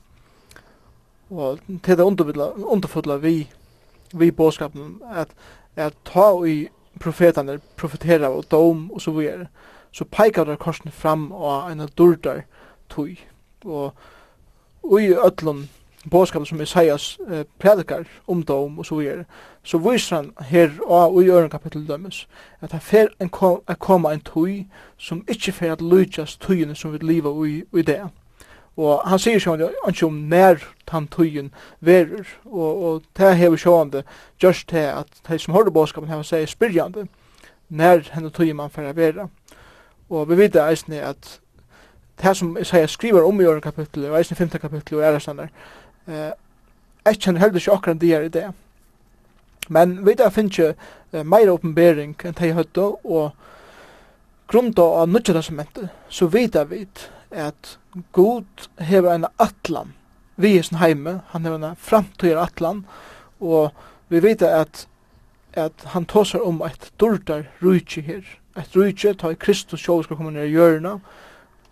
[1.30, 3.50] og til det underfulla vi
[4.14, 5.28] vi bådskapen at
[5.76, 6.68] at ta i
[7.00, 9.48] profetene profetera og dom og så videre
[9.92, 12.42] så peikar der korsen fram og en durdar
[12.90, 13.20] tui.
[13.66, 13.94] og
[15.00, 15.68] i öllum
[16.10, 19.26] bådskapen som Isaias eh, predikar om dom og så videre
[19.64, 22.28] så viser han her og i øren kapittel dømes
[22.62, 24.66] at det fer en kom, a koma en tøy
[24.98, 28.00] som ikkje fer at lujtjas tøyene som vi liva i, i det
[28.78, 34.04] Og han sier sjående, ikke om nær han tøyen verur, og, og det hever sjående,
[34.44, 37.08] just det at de som hører bådskapen hever sier spyrjande,
[37.70, 39.28] nær henne tøyen man fyrir vera.
[40.10, 41.40] Og vi vet eisne at
[42.22, 44.50] det som Isaiah skriver om i åren kapittel, og eisne 5.
[44.50, 45.48] kapittel og ærestanner,
[46.08, 46.32] eh,
[47.06, 48.48] jeg kjenner heller ikke akkurat det er i det.
[49.70, 50.76] Men vi vet finnes ikke
[51.14, 53.32] eh, meira oppenbering enn de høyde, og
[54.50, 57.78] grunda av nødja testamentet, så vet jeg vidt at
[58.14, 59.94] Gud hever en atlan
[60.40, 62.86] vi er sin heime, han hever en framtøyer atlan,
[63.40, 63.74] og
[64.10, 64.88] vi vet at,
[65.54, 68.22] at han tåsar om eit dårdar rujtje her.
[68.58, 71.00] eit rujtje tar Kristus sjål skal komme ned i hjørna,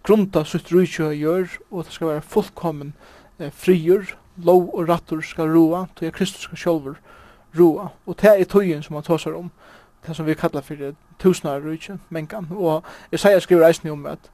[0.04, 2.94] grunta sutt rujtje og gjør, og det skal være fullkommen
[3.40, 6.98] eh, frigjør, lov og rattur skal roa, tog Kristus skal sjål
[7.60, 9.52] roa, og det er tøyen som han tåsar om,
[10.08, 14.32] det som vi kallar for tusenar rujtje, mengan, og Isaiah skriver eisen om at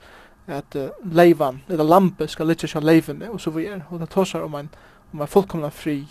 [0.48, 4.10] at uh, leivan, eller lampe, skal litt seg leivene, og så vi er, og det
[4.12, 4.70] tåsar om en,
[5.14, 6.04] om en fullkomna fri.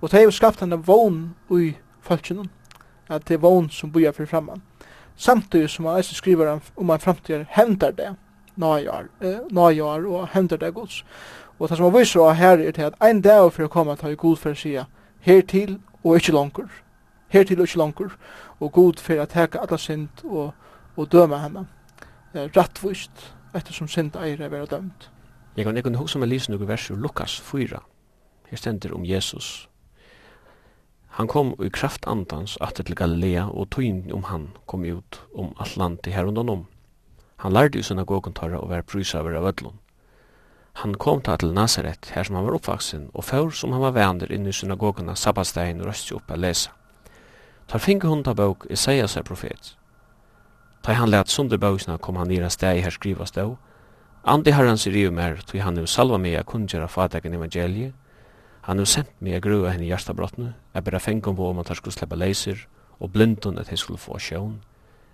[0.00, 1.74] Og det er jo skapt en vogn ui
[2.06, 2.48] falskjennom,
[3.08, 4.62] at det er vogn som bojar fri framman.
[5.16, 8.14] Samtidig som han eisen skriver om en framtid hevndar det,
[8.56, 11.04] nøyar, eh, nøyar og hevndar det gods.
[11.58, 13.96] Og det som han viser av her er til at ein dag for å komme
[13.96, 14.78] til god for å si
[15.20, 16.70] her til og ikke langer,
[17.28, 18.16] her til og ikke langer,
[18.60, 20.52] og god for å teka alla synd og,
[20.96, 21.66] og døme henne,
[22.34, 25.10] eh, rattvist, eftersom synd eier er vera dømt.
[25.56, 27.80] Jeg kan ikke huske meg lysen noen vers ur Lukas 4.
[28.50, 29.68] Her stender om Jesus.
[31.18, 35.54] Han kom i kraft andans atter til Galilea, og tøyen om han kom ut om
[35.58, 36.66] alt landet her undan om.
[37.42, 39.78] Han lærte i synagogen tørre å være prysaver av ødlån.
[40.82, 43.96] Han kom ta til Nazaret, her som han var oppvaksen, og før som han var
[43.96, 46.70] vander inne i synagogen av sabbatsdagen og røste opp å lese.
[47.66, 49.74] Tar finke hun ta bøk Isaias er profet.
[50.82, 53.56] Ta han lät sunder bøysna kom han nira steg her skriva stå.
[54.24, 57.92] Andi herrans ser i mer, tog han nu salva mig a kundgjera fatagen evangelie.
[58.62, 61.68] Han nu sent mig a grua henne i hjertabrottene, a bera fengom på om at
[61.68, 62.66] han skulle sleppa leiser,
[63.00, 64.60] og blindun at han skulle få sjån,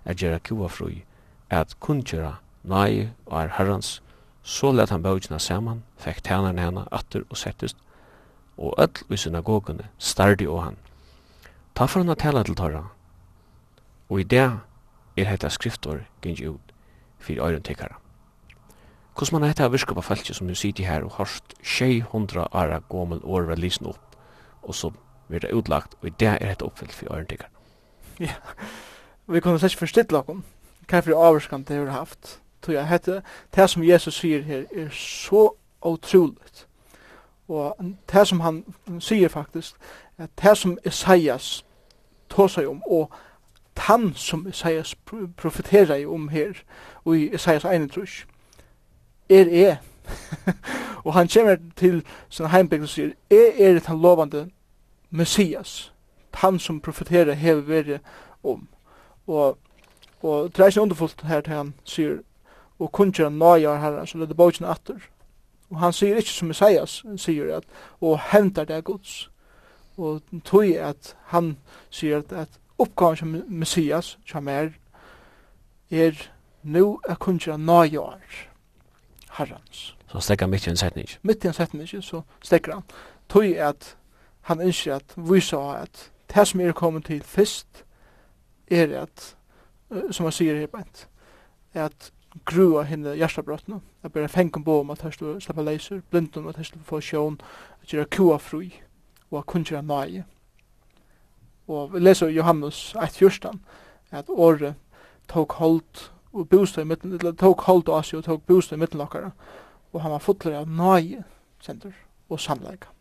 [0.05, 1.05] a gjerra kua frui,
[1.51, 4.03] at kundgjera nai og er herrans,
[4.43, 7.77] så let han bøysna saman, fekk tænaren henne atter og settest,
[8.59, 10.77] og öll i synagogene stardi og han.
[11.75, 12.85] Ta for han a tala til torra.
[14.09, 14.61] og i det
[15.17, 16.75] er hetta skriftor gengi ut
[17.19, 17.97] fyrir øyren tekara.
[19.17, 23.21] Hvordan man hetta virka på feltet som hun sitter her og harst 600 ara gommel
[23.25, 24.17] år var lysen opp,
[24.63, 24.91] og så
[25.29, 27.49] blir det utlagt, og i det er hetta oppfyllt fyrir øyren tekara.
[28.21, 28.35] Ja,
[29.27, 30.45] vi kunne slett forstille okkom,
[30.89, 33.23] hva for avvarskan det har haft, tror jeg hette,
[33.57, 35.51] det som Jesus sier her er så
[35.83, 36.67] utroligt,
[37.49, 37.77] og
[38.13, 38.65] det som han
[39.01, 39.75] sier faktisk,
[40.19, 41.65] at det som Isaias
[42.29, 43.13] tåsar om, og
[43.79, 44.95] han som Isaias
[45.37, 46.53] profeterer om her,
[47.05, 48.27] og i Isaias egen trus,
[49.29, 49.79] er jeg.
[51.05, 54.51] og han kommer til sin heimbygd og sier, jeg er den lovande
[55.11, 55.93] Messias,
[56.35, 57.99] han som profeterer hever veri
[58.45, 58.69] om.
[59.27, 59.59] Og,
[60.23, 62.19] og det er ikke underfullt her til han sier,
[62.79, 65.01] og kunnskjer han nøyar herre, så det er atter.
[65.71, 67.65] Og han sier ikke som Isaias, han sier at,
[68.01, 69.31] og hentar det er gods.
[69.97, 71.57] Og tog at han
[71.91, 72.49] sier at, at
[72.79, 74.71] oppgaven som Messias, som er,
[75.91, 76.31] er
[76.63, 78.21] nu er kunnkjera nøyar
[79.39, 79.97] herrans.
[80.07, 81.09] Så stekker han midt i en setning?
[81.23, 82.83] Mitt i en setning, så stekker han.
[83.29, 83.97] Tøy at
[84.41, 87.85] han ønsker at vysa at det som er kommet til fyrst
[88.71, 89.37] er at,
[90.11, 91.09] som han sier her bænt,
[91.75, 92.13] at
[92.45, 96.65] grua henne hjertabrottene, at bare fengen på om at her slipper leiser, blinden at her
[96.65, 97.41] slipper få sjån,
[97.83, 98.73] at gjøre kua fri,
[99.31, 100.27] og at kunnkjera nøyar
[101.67, 103.59] Og vi leser Johannes 1.14,
[104.11, 104.75] at året
[105.29, 108.81] tok holdt og bostad i midten, eller tok holdt av seg og tok bostad i
[108.81, 109.31] midten okkara,
[109.93, 111.25] og han var fotler av nøye,
[111.63, 111.95] sender,
[112.29, 112.93] og samleika.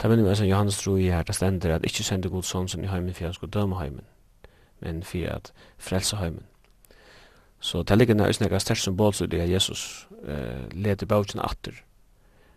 [0.00, 2.68] Det minner meg som Johannes tro i her, det stender at ikkje sender god sånn
[2.68, 4.04] som i heimen for han skulle døme heimen,
[4.82, 6.44] men for at frelse heimen.
[7.64, 11.84] Så det ligger nær snakka sterk symbol så det er Jesus eh leder baugen atter.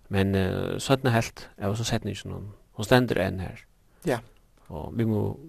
[0.10, 2.50] Men eh, sånn er helt, jeg var så sett ikke noen.
[2.76, 3.64] Hun stender enn her.
[4.06, 4.18] Ja.
[4.18, 4.24] Yeah.
[4.68, 5.40] Og vi må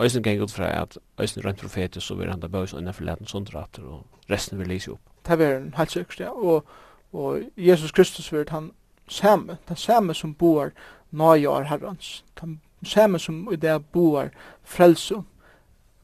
[0.00, 3.26] Øysen gikk ut fra at Øysen rent profetis, så vil han da bøys innenfor leten
[3.26, 5.00] sundrater, og resten vil lise opp.
[5.26, 6.30] Det er en helt sikkert, ja.
[6.30, 6.64] Og,
[7.12, 8.72] og Jesus Kristus vil han
[9.08, 10.70] samme, den samme som boar
[11.10, 14.28] nøyar herrans, den samme som i det bor
[14.64, 15.14] frelse,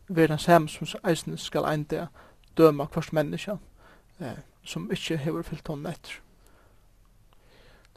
[0.09, 2.09] vil den samme som Øysen skal einde
[2.57, 3.59] døma hvert menneske
[4.21, 6.21] eh, som ikke hever fyllt hånden etter.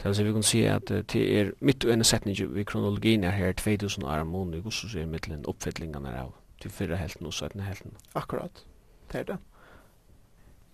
[0.03, 3.51] Så vi kan se at det er mitt og ene setning i kronologien er her
[3.51, 7.63] 2000 år om måned, og så er mittelen oppfettlingene av til fyrre helten og søttene
[7.63, 7.93] helten.
[8.15, 8.65] Akkurat,
[9.11, 9.37] det er det.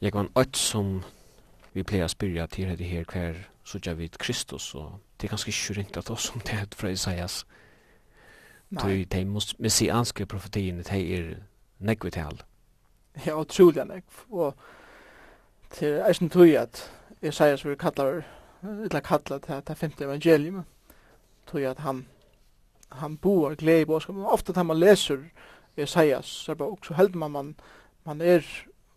[0.01, 1.03] Jeg var en øyt som
[1.73, 5.51] vi pleier å spyrja til det her hver sutja vid Kristus, og det er ganske
[5.51, 7.45] kjurint at oss om det er fra Isaias.
[8.69, 9.03] Nei.
[9.03, 9.25] De
[9.59, 11.33] messianske profetiene, de er
[11.79, 12.41] negvital.
[13.25, 14.55] Ja, utrolig negv, og
[15.71, 16.91] til eisen tog at
[17.21, 18.21] Isaias vil kalla
[18.63, 20.63] illa kalla til det femte evangelium,
[21.47, 22.05] tog at han,
[22.91, 24.25] han bor glede i bådskapen.
[24.25, 25.17] Ofta når man leser
[25.77, 27.55] Isaias, så, bok, så heldur man, man,
[28.05, 28.45] man er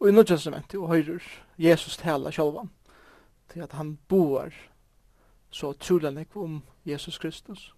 [0.04, 1.22] i nødgjønsementet og høyrer
[1.58, 2.70] Jesus tala sjálvan,
[3.52, 4.50] til at han bor
[5.50, 7.74] så trulig om Jesus Kristus.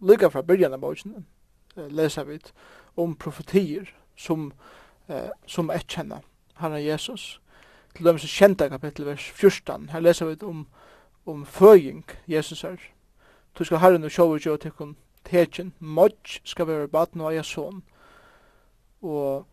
[0.00, 1.26] Lykka fra byrjan av boken
[1.76, 2.38] leser vi
[2.96, 4.52] om profetier som,
[5.08, 6.24] eh, som etkjenner
[6.56, 7.40] Herren Jesus,
[7.96, 10.66] til dem som kjente kapittel vers 14, her leser vi om,
[11.26, 12.76] om føying Jesus her.
[13.58, 17.42] Du skal herren og sjåver jo til kun tekin, modj skal være baden og eier
[17.42, 17.82] son,
[19.02, 19.46] og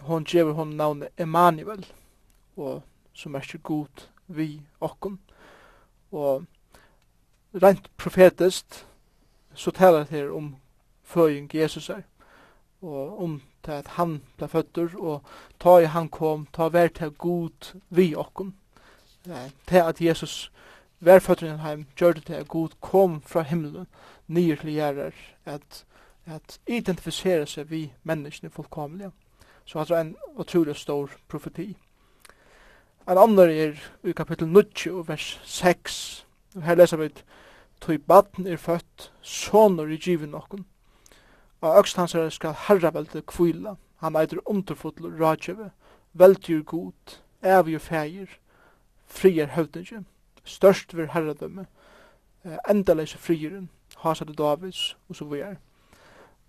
[0.00, 1.86] hon gjever hon navnet Emanuel,
[2.56, 2.82] og
[3.12, 5.18] som er god vi okkom.
[6.12, 6.44] Og
[7.54, 8.86] rent profetist,
[9.54, 10.56] så talar det her om
[11.02, 12.02] føying Jesus her,
[12.82, 15.24] og om til at han ble føtter, og
[15.60, 18.54] ta i han kom, ta vær til god vi okkom.
[19.68, 20.50] Til at Jesus
[21.00, 23.86] vær føtter i heim, gjør det til at god kom fra himmelen,
[24.26, 25.84] nye til gjerrer, at,
[26.26, 29.12] at identifisere seg vi menneskene fullkomlige.
[29.64, 31.76] Så det er en utrolig stor profeti.
[33.08, 34.62] En annen er i kapittel 9,
[35.08, 36.26] vers 6.
[36.64, 37.24] Her leser vi at
[37.80, 40.64] Tøy baden er født, sånner i givet noen.
[41.60, 43.74] Og økst hans er skal herraveldet kvila.
[43.96, 44.64] Han eitir og
[45.20, 45.70] rådgjøve,
[46.12, 48.26] veldyr god, evig feir,
[49.06, 50.04] frier høvdingi,
[50.44, 51.66] størst vir herradømme,
[52.70, 55.56] endaleise frieren, hasade Davids, og så vi er.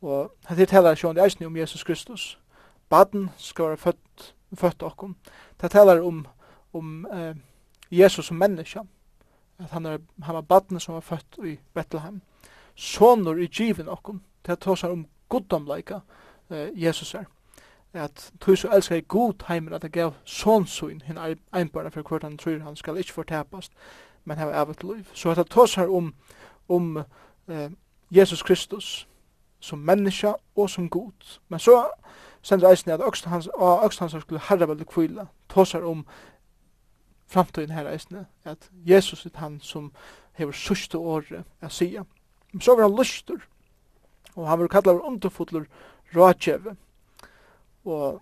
[0.02, 2.40] Og hette talar sjån det eisni om Jesus Kristus.
[2.90, 5.16] Baden skal være født, født okkom.
[5.62, 6.26] Det talar om,
[6.74, 7.36] om eh,
[7.92, 8.80] Jesus som menneske.
[9.60, 12.22] At han, er, han var baden som var født i Bethlehem.
[12.76, 16.00] Sonor i given okkom det tåsar om goddomleika
[16.50, 17.26] eh, Jesus er.
[17.94, 21.18] At tog så elskar i god heimer at det gav sånsyn hinn
[21.54, 23.72] einbarna for hvort han tror han skal ikkje fortapast,
[24.26, 25.06] men hava evet liv.
[25.14, 26.14] Så at det tåsar om,
[26.70, 26.98] om
[27.48, 27.72] eh,
[28.12, 29.08] Jesus Kristus
[29.60, 31.40] som menneska og som god.
[31.50, 31.88] Men så
[32.42, 33.50] sender eisen at økst hans,
[33.86, 36.06] økst hans skulle herra veldig kvila, tåsar om
[37.28, 39.92] framtiden her eisen at Jesus er han som
[40.34, 42.04] hever sørste året å sige.
[42.54, 43.38] Men så var han lyster,
[44.36, 45.66] Og han var kallar underfotler
[46.16, 46.76] rådgjeve.
[47.86, 48.22] Og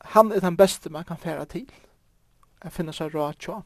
[0.00, 1.66] han er den beste man kan færa til.
[2.62, 3.62] Han finner seg rådgjeve.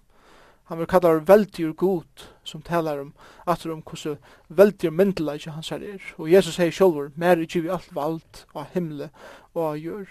[0.65, 3.13] Han vil kallar veldig god som talar om
[3.47, 6.03] at om hvordan veldig myndela ikke hans her er.
[6.17, 9.11] Og Jesus sier sjolver, mer er vi alt vald og himle
[9.55, 10.09] og av jord.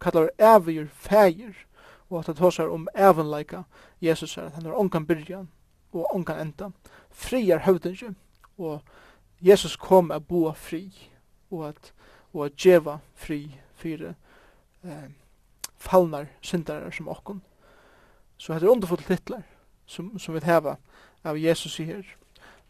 [0.00, 1.66] Kallar evig fægir
[2.10, 3.62] og at han tåsar om evenleika
[4.00, 5.48] Jesus er at han er ongan byrjan
[5.92, 6.70] og ongan enda.
[7.10, 8.12] Friar høvdingi
[8.58, 8.80] og
[9.40, 11.10] Jesus kom a boa fri
[11.50, 11.92] og at,
[12.32, 14.14] og at djeva fri fyrir
[14.84, 15.08] eh,
[15.78, 17.42] fallnar syndarar som okkon.
[18.38, 19.42] Så hette er underfull titlar
[19.86, 20.76] som, som vi hava
[21.24, 22.16] av Jesus i her.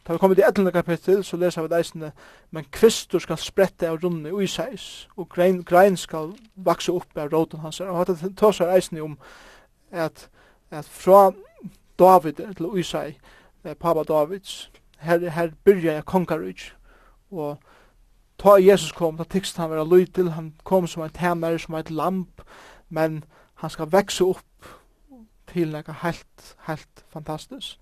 [0.07, 0.71] Da vi kommer til 11.
[0.71, 2.11] kapittel, så leser vi deisene,
[2.51, 7.33] men kvistur skal sprette av runne ui seis, og grein, grein skal vakse opp av
[7.33, 7.81] råden hans.
[7.81, 9.17] Og dette tås er eisene om
[9.91, 10.29] at,
[10.71, 11.33] at fra
[11.99, 13.17] David til ui sei,
[13.65, 16.75] eh, Papa Davids, her, her byrja jeg kongarujt.
[17.31, 17.57] Og
[18.39, 21.91] ta Jesus kom, ta tikst han vera lytil, han kom som en tænare, som et
[21.91, 22.41] lamp,
[22.89, 23.23] men
[23.55, 24.43] han skal vekse opp
[25.47, 27.79] til noe helt, helt fantastisk.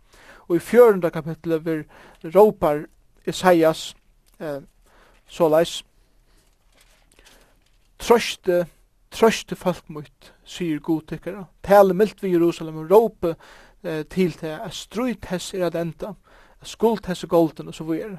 [0.47, 1.11] Og i 4.
[1.11, 1.83] kapitlet vil
[2.35, 2.85] råpar
[3.27, 3.95] Isaias
[4.39, 4.61] eh,
[5.27, 5.83] såleis,
[7.99, 8.65] Trøste,
[9.09, 11.45] trøste folk mot, sier godtikkere.
[11.63, 16.11] Tale mildt vi Jerusalem og råpe eh, til det, at strøyt hess er at enda
[16.67, 18.17] skuld hese golden og så videre.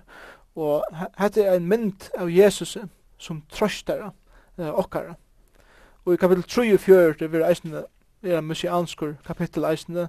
[0.56, 0.84] Og
[1.18, 2.76] hette er en mynd av Jesus
[3.18, 4.10] som trøstar
[4.58, 5.14] eh, okkara.
[6.04, 7.84] Og i kapittel 3 og 4 det vil eisne
[8.22, 10.08] er en messianskur kapittel eisne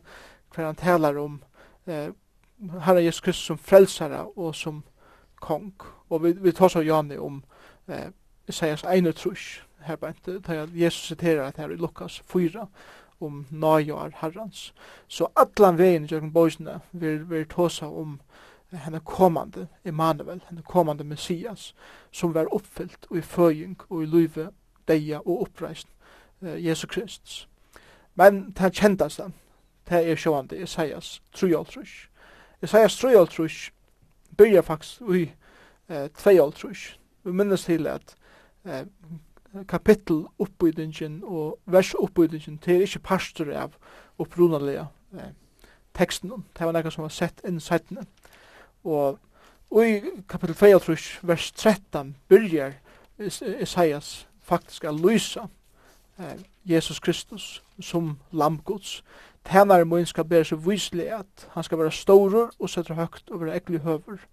[0.56, 1.42] hver han talar om
[1.88, 2.10] eh,
[2.86, 4.84] Herre Jesus Kristus som frelsare og som
[5.42, 5.74] kong.
[6.10, 7.44] Og vi, vi tar så Jani om
[7.90, 8.10] eh,
[8.48, 12.68] Isaias 31 her bænt, da Jesus siterar at her i Lukas 4
[13.22, 14.74] om nøyar herrans.
[15.08, 18.20] Så allan vegin i Jørgen bøysene vil, vil tåsa om
[18.72, 21.76] henne kommande Emanuel, henne kommande Messias,
[22.12, 24.50] som var oppfyllt og i føying og i løyve,
[24.88, 25.88] deia og oppreist
[26.42, 27.48] eh, Jesu Kristus.
[28.16, 29.34] Men det kjentas den,
[29.90, 32.08] det er sjående Isaias 3.5.
[32.64, 33.72] Isaias 3.5
[34.38, 35.32] byrjar faktisk i
[35.90, 36.98] eh, 2.5.
[37.24, 38.16] Vi minnes til at
[38.66, 38.86] eh,
[39.66, 43.76] kapitteloppbyggingen og det til ikke pastor av
[44.20, 45.32] opprunalega eh,
[45.94, 46.30] teksten.
[46.30, 48.06] Det var nekka som var sett inn settene.
[48.84, 49.20] Og,
[49.72, 52.78] og i kapittel 2, vers 13, byrjar
[53.18, 55.48] Isaias faktisk a lysa
[56.20, 59.04] eh, Jesus Kristus som lamgods.
[59.46, 63.42] Tænare mun skal bære seg vislig at han skal være stårer og setter høgt og
[63.42, 64.26] være ekkelig høver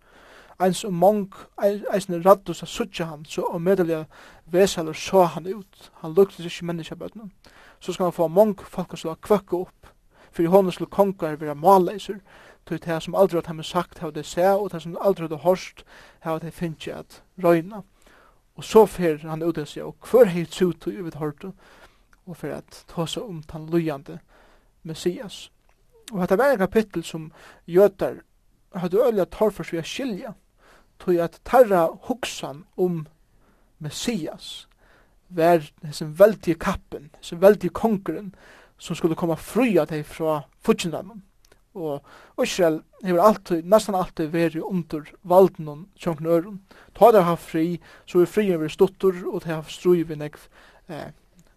[0.63, 4.05] eins og mong eisen raddus a suttja han, så og medelig
[4.47, 5.91] veseler så han ut.
[6.03, 7.31] Han luktes ikke menneskebøtene.
[7.81, 9.91] Så skal han få mong folk som kvøkka opp,
[10.33, 12.21] fyrir honom skulle kongar vera malleiser,
[12.67, 15.85] til det som aldri har sagt hava det seg, og det som aldri har hørst
[16.21, 17.83] hava det finnst at røyna.
[18.57, 21.53] Og så fer han ut og seg, og hver heit sutu i vid hørtu,
[22.27, 24.19] og fer at ta seg om tan lujande
[24.83, 25.51] Messias.
[26.13, 27.33] Og dette var en kapittel som
[27.67, 28.23] jøtar
[28.75, 30.35] hadde øyla torfors vi a skilja,
[30.99, 33.07] tog at tarra hoksan om
[33.79, 34.69] Messias
[35.29, 38.35] var sin veldige kappen, sin veldige kongren
[38.79, 41.23] som skulle komme fria deg fra futsindammen.
[41.75, 46.61] Og Israel hever alltid, nesten alltid veri under valden og tjonkne øren.
[46.95, 50.47] Ta der ha fri, så er frien vi stuttur, og ta ha strui vi nekv,
[50.89, 51.11] eh,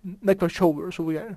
[0.03, 1.35] nekva sjover, så vi er.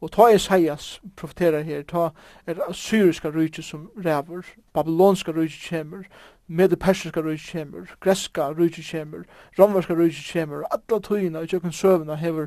[0.00, 2.08] Og ta Isaias profeterar her, ta
[2.46, 4.42] er syriska rujtje som ræver,
[4.72, 6.04] babylonska rujtje kjemur,
[6.52, 9.24] med det persiska rujtje kjemur, greska rujtje kjemur,
[9.58, 12.46] romverska rujtje kjemur, alla tøyina i tjøkken søvna hever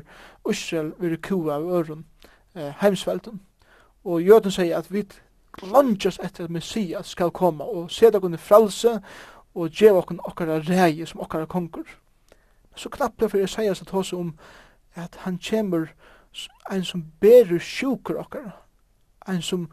[0.50, 2.04] Israel veri kua av øren
[2.54, 3.40] eh, heimsvelden.
[4.04, 5.02] Og jøden sier at vi
[5.58, 9.00] glantjas etter at Messias skal komme og seta kunne fralse
[9.54, 11.86] og djeva okkar okkar rei som okkar konkur.
[12.76, 14.38] Så knappe for Isaias at hos om
[14.94, 15.88] at han kjemur
[16.70, 18.50] ein som berer sjukur okkar,
[19.28, 19.70] ein som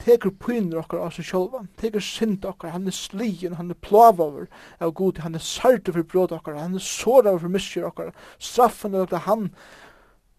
[0.00, 4.48] teker pynur okkar av seg sjálfan, teker synd okkar, han er slien, han er plavaver
[4.80, 8.96] av god, han er sartu for brot okkar, han er såra for misjur okkar, straffen
[8.96, 9.50] er okkar han,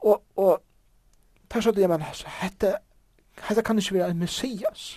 [0.01, 0.63] og, og,
[1.51, 2.01] takk så det, men,
[2.41, 2.75] hette,
[3.47, 4.95] hette kan ikke være en messias.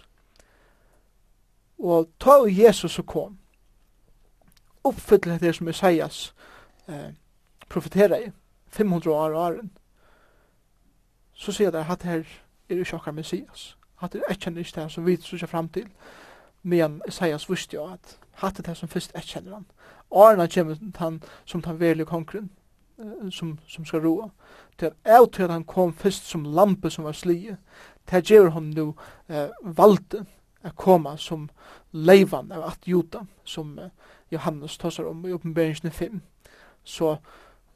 [1.79, 3.39] Og ta og Jesus som kom,
[4.85, 6.27] oppfylle det som messias
[6.89, 7.13] eh,
[7.69, 8.33] profeterer i,
[8.75, 9.73] 500 år og åren,
[11.35, 12.25] så sier det at her
[12.69, 13.75] er ikke okkar messias.
[14.03, 15.87] Hatt er ekkjenner ikke det som vi sørger fram til.
[16.63, 19.67] Men Isaias visste jo at hatt er det som først ekkjenner han.
[20.11, 22.51] Årene kommer han som tar den velge kongren
[23.31, 24.29] som, som skal roa.
[24.79, 27.57] Til at av til at han kom først som lampe som var slie.
[28.07, 28.95] til at gjør han nu
[29.29, 30.27] eh, valgte
[30.65, 31.49] å komme som
[31.93, 33.91] leivan av at juta som eh,
[34.31, 36.21] Johannes tar om i oppenberingen 5.
[36.85, 37.17] Så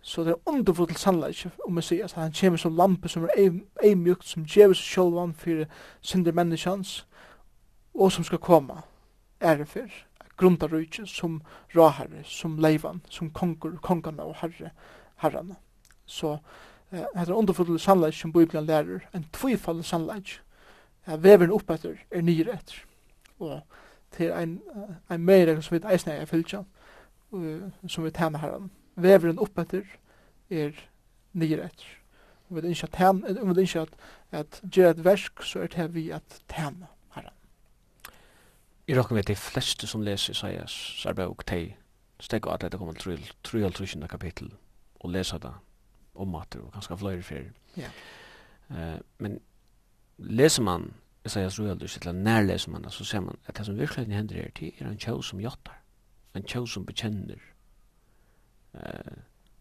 [0.09, 4.46] Så det er underfull sannleik om Messias, han kommer som lampe som er eimjukt, som
[4.48, 5.66] djever seg sjølvan for
[6.00, 6.92] synder menneskjans,
[7.94, 8.78] og som skal komme,
[9.44, 9.98] ære for,
[10.40, 11.42] grunda rujtje som
[11.76, 14.70] råherre, som leivan, som konger, kongana og herre,
[15.20, 15.59] herrana.
[16.06, 16.38] Så
[16.90, 20.38] eh, det er underfull sannleik som Bibelen lærer, en tvifall sannleik,
[21.06, 22.80] ja, veveren opp etter er nyre etter,
[23.44, 23.61] og
[24.16, 24.56] til ein,
[25.12, 26.64] ein meire som vi eisne er fylltja,
[27.28, 28.72] som vi tjener herran
[29.03, 29.86] veveren oppetter
[30.51, 30.76] er
[31.32, 31.94] nyer etter.
[32.49, 33.96] Om vi ikke at, om vi ikke at,
[34.30, 37.34] at gjør et versk, så er det vi at tæna herren.
[38.86, 41.74] I råkken vet de fleste som leser Isaias så er det sarbøk, de
[42.20, 44.53] steg at dette kommer til 3.5 kapittel
[45.01, 45.53] og leser det
[46.14, 47.53] om at det er ganske fløyre fyrir.
[47.76, 47.90] Ja.
[48.70, 49.38] Uh, men
[50.18, 50.90] leser man
[51.24, 54.42] Isaias 3.5, eller nær leser man det, så ser man at det som virkelig hender
[54.42, 55.78] er til, er en kjøv som jottar,
[56.34, 57.38] en kjøv som bekjenner,
[58.74, 59.18] eh,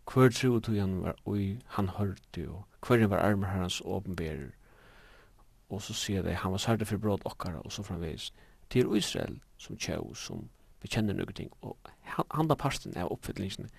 [0.08, 4.52] hver tru tog han var oi han hørte og hver var armer hans åpenberer
[5.70, 8.32] og så sier de han var særlig for brot okkara og så framveis
[8.70, 10.50] til Israel som tjau som
[10.82, 13.70] bekjenner noen ting og han, han da parsten er oppfyllingen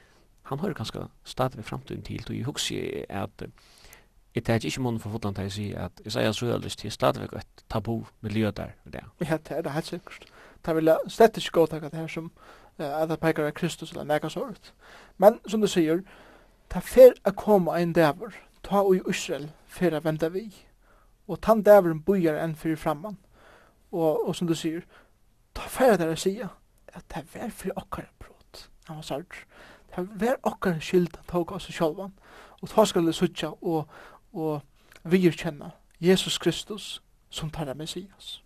[0.49, 3.49] han hører ganske stadig ved framtiden til og jeg husker at
[4.35, 7.65] Jeg tar ikke måned for fotland til jeg sier at Isaiah Søderlyst er stadigvæk et
[7.71, 8.71] tabu miljø der.
[9.21, 10.25] Ja, det er det helt sikkert.
[10.67, 12.31] Det vil jeg slett ikke gå til det her som
[12.79, 14.73] at det pekar av Kristus eller nekka sort.
[15.19, 16.03] Men, som du sier,
[16.71, 20.47] ta fer a koma ein dæver, ta ui Israel fer a venda vi,
[21.29, 23.19] og tan dæveren bujar enn fyrir framman,
[23.93, 24.85] og, og som du sier,
[25.55, 26.49] ta fer der a sia,
[26.95, 29.45] at det var fyrir okkar brot, han var sart,
[29.97, 32.15] det var okkar skyld, han tåg oss sjálvan,
[32.63, 33.89] og ta skal det sutja, og,
[34.33, 34.61] og
[35.05, 38.43] virkjenna Jesus Kristus som tar av Messias.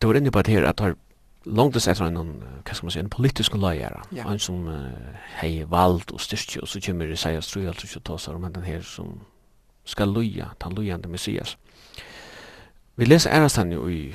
[0.00, 0.80] Det var inne på det her at
[1.44, 4.32] långt det sätter en vad ska man säga en politisk lojära yeah.
[4.32, 8.04] en som uh, hej vald och styrke och så kommer det säga tror jag att
[8.04, 9.20] ta sig om den här som
[9.84, 11.56] ska loja han lojande messias.
[12.94, 14.14] Vi läser äras han ju i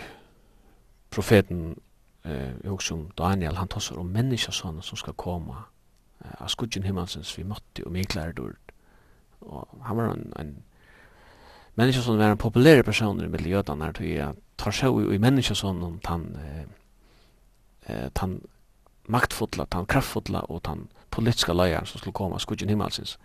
[1.10, 1.80] profeten
[2.24, 5.64] eh också om Daniel han tar sig om såna som ska komma
[6.38, 8.72] av skuggen himmelsens vi måtte och meklar dörd
[9.40, 10.64] och han var en, en
[11.94, 16.68] som var en populär person i miljötan när det tar sig i människosonen han eh,
[17.90, 18.42] eh, tan
[19.08, 23.18] maktfulla tan kraftfulla og tan politiska leier som skulle komme av skudgen himmelsins.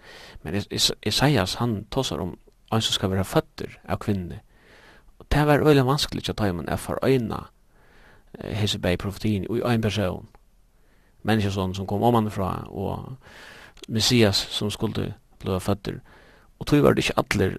[0.43, 0.63] Men
[1.07, 2.37] Isaias, han tåsar om
[2.71, 4.41] han som skal vera føtter av kvinne.
[5.19, 7.45] Og det var veldig vanskelig å ta imen er for øyna
[8.39, 10.29] hese bei profetien i en person.
[11.23, 12.31] Menneskesånd som kom om
[12.71, 13.17] og
[13.89, 16.01] Messias som skulle bli føtter.
[16.59, 17.59] Og tog var det ikke alle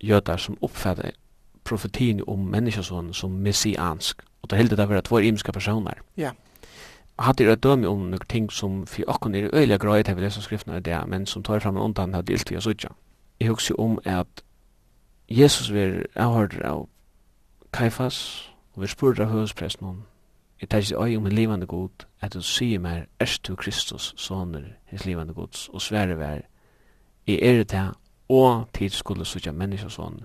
[0.00, 1.16] jøder som oppfattet
[1.64, 4.22] profetien om menneskesånd som messiansk.
[4.42, 6.02] Og det heldet det var två imiska personer.
[6.16, 6.30] Ja.
[7.18, 10.40] Hade det dömi om noen ting som for okkon är öjliga gröjt här vid dessa
[10.40, 12.88] skriftna det, men som tar fram en undan har dilt vi oss utja.
[13.40, 14.42] Jeg husker om at
[15.28, 16.88] Jesus var avhørt av
[17.72, 20.02] Kaifas og vi spurte av høvespresten om
[20.60, 24.12] Jeg tar ikke øye om en livande god at du sier meg er du Kristus
[24.16, 26.44] sånner hans livande gods og sverre vær
[27.26, 27.88] i er det
[28.28, 30.20] og tid skulle sutja menneskesån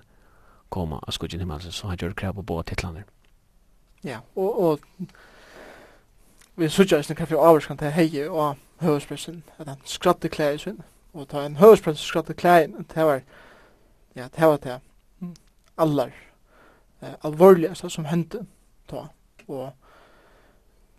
[0.70, 3.04] koma av skudgen himmelsens så han gjør krav på båda titlaner
[4.04, 4.80] Ja, og, og
[6.56, 10.58] vi sørger ikke kaffi og avvarskan til hei og høvespressen, at han skratte klær i
[10.58, 10.80] sin,
[11.12, 13.20] og ta en høvespressen skratte klær i det var,
[14.16, 14.80] ja, det var det
[15.78, 16.12] allar
[17.02, 18.46] eh, alvorligaste som hendte
[18.88, 19.06] ta,
[19.48, 19.72] og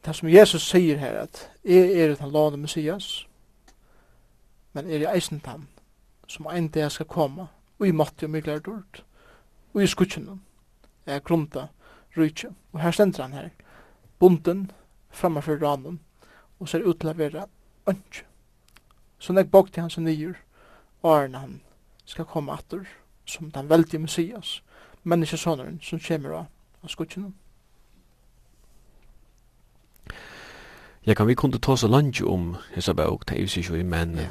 [0.05, 3.27] det som Jesus sier her, at jeg er den lovende Messias,
[4.73, 5.67] men er jeg eisen han,
[6.27, 7.47] som ein dag skal komme,
[7.79, 9.03] og i måtte og mye lært ord,
[9.73, 10.41] og i skutsen,
[11.05, 11.67] jeg grunta,
[12.17, 12.49] rujtje.
[12.73, 13.49] Og her stender han her,
[14.19, 14.71] bunden
[15.09, 15.99] framfor ranen,
[16.59, 17.45] og ser ut til å være
[17.87, 18.25] ønske.
[19.19, 20.37] Så nek bak til hans nyer,
[21.03, 21.59] åren han
[22.05, 22.85] skal komme atter,
[23.25, 24.61] som den veldige Messias,
[25.03, 26.45] menneskesåneren som kommer av,
[26.83, 27.31] av skutjene.
[31.05, 34.15] Jeg kan vi kunne ta så langt om hessa bøk, det er jo sikkert, men
[34.15, 34.27] ja.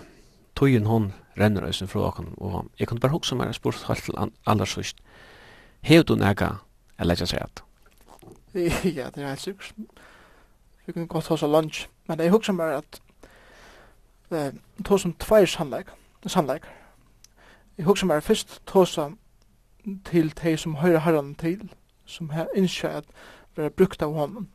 [0.57, 4.05] tøyen hon renner oss fra åkken, og jeg kan bare huske meg og spurt helt
[4.05, 4.15] til
[4.47, 5.01] aller sørst,
[5.81, 6.59] hev du nega,
[6.99, 7.68] eller ikke seg at?
[8.99, 9.75] ja, det er helt sikkert.
[10.87, 11.89] Vi kan godt ta oss av lunch.
[12.09, 13.01] Men jeg husker bare at
[14.31, 14.53] eh,
[14.85, 15.87] to som tveir sannleik,
[16.27, 16.65] sannleik.
[17.79, 19.19] Jeg husker bare først to som
[20.05, 21.73] til de som høyre herren til,
[22.05, 23.05] som har innskjøy at
[23.57, 24.49] være brukt av honom.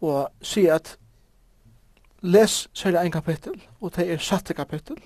[0.00, 0.98] Og si at
[2.22, 4.96] les særlig en kapittel, og det er satte kapittel.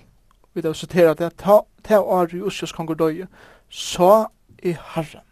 [0.55, 3.27] Vi da sitera det, ta, ta ari uskjøs kongur døye,
[3.69, 4.27] så
[4.63, 5.28] er herren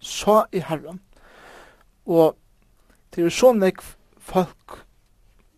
[0.00, 1.00] så i Herren.
[2.06, 2.36] Og
[3.14, 3.80] det er så nek
[4.18, 4.84] folk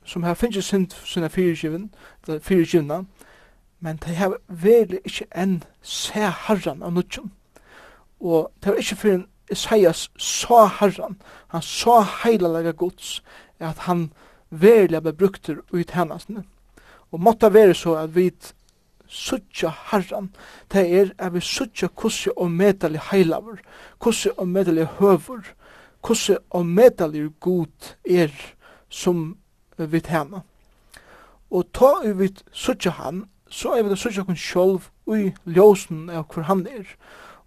[0.04, 1.90] som har finnst sin sinna fyrirgivin,
[2.26, 3.04] fyrirgivna,
[3.80, 7.30] men de har veli ikkje enn se Herren av nudjum.
[8.20, 13.22] Og det var ikkje fyrir Isaias sa Herren, han sa heilalega gods,
[13.58, 14.10] at han
[14.50, 16.44] veli ble brukter ut hennasne.
[17.10, 18.30] Og måtta være så at vi
[19.10, 20.30] suttja harran,
[20.72, 23.58] det er at vi suttja kussi og medelig heilavur,
[23.98, 25.42] kussi og medelig høvur,
[26.02, 28.30] kussi og medelig god er
[28.88, 29.36] som
[29.76, 30.44] vi tjena.
[31.50, 36.08] Og ta vi vi suttja han, så er vi det suttja kun sjolv ui ljósen
[36.10, 36.86] av hvor han er.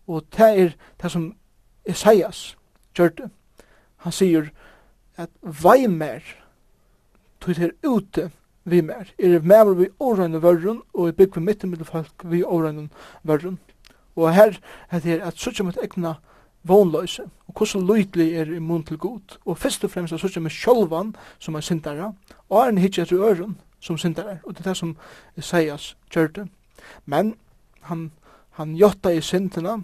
[0.08, 1.32] Og det er det som
[1.86, 2.58] Esaias
[2.96, 3.30] gjør det.
[4.04, 4.50] Han sier
[5.18, 6.24] at vei mer,
[7.40, 8.32] tog ute,
[8.64, 9.14] vi mer.
[9.20, 12.90] Er det mer vi årene verren, og jeg bygger midt i folk vi årene
[13.24, 13.60] verren.
[14.16, 14.60] Og her
[14.92, 16.16] er det at suttje mot egna
[16.64, 19.38] vånløse, og hvordan lydelig er i immun til god.
[19.46, 22.14] Og først og fremst er suttje med sjolvan som er sindere,
[22.50, 24.98] og er en hitje etter øren som sindere, og det er det som
[25.38, 26.48] Isaias kjørte.
[27.06, 27.36] Men
[27.82, 28.12] han,
[28.52, 29.84] han jotta i sindene,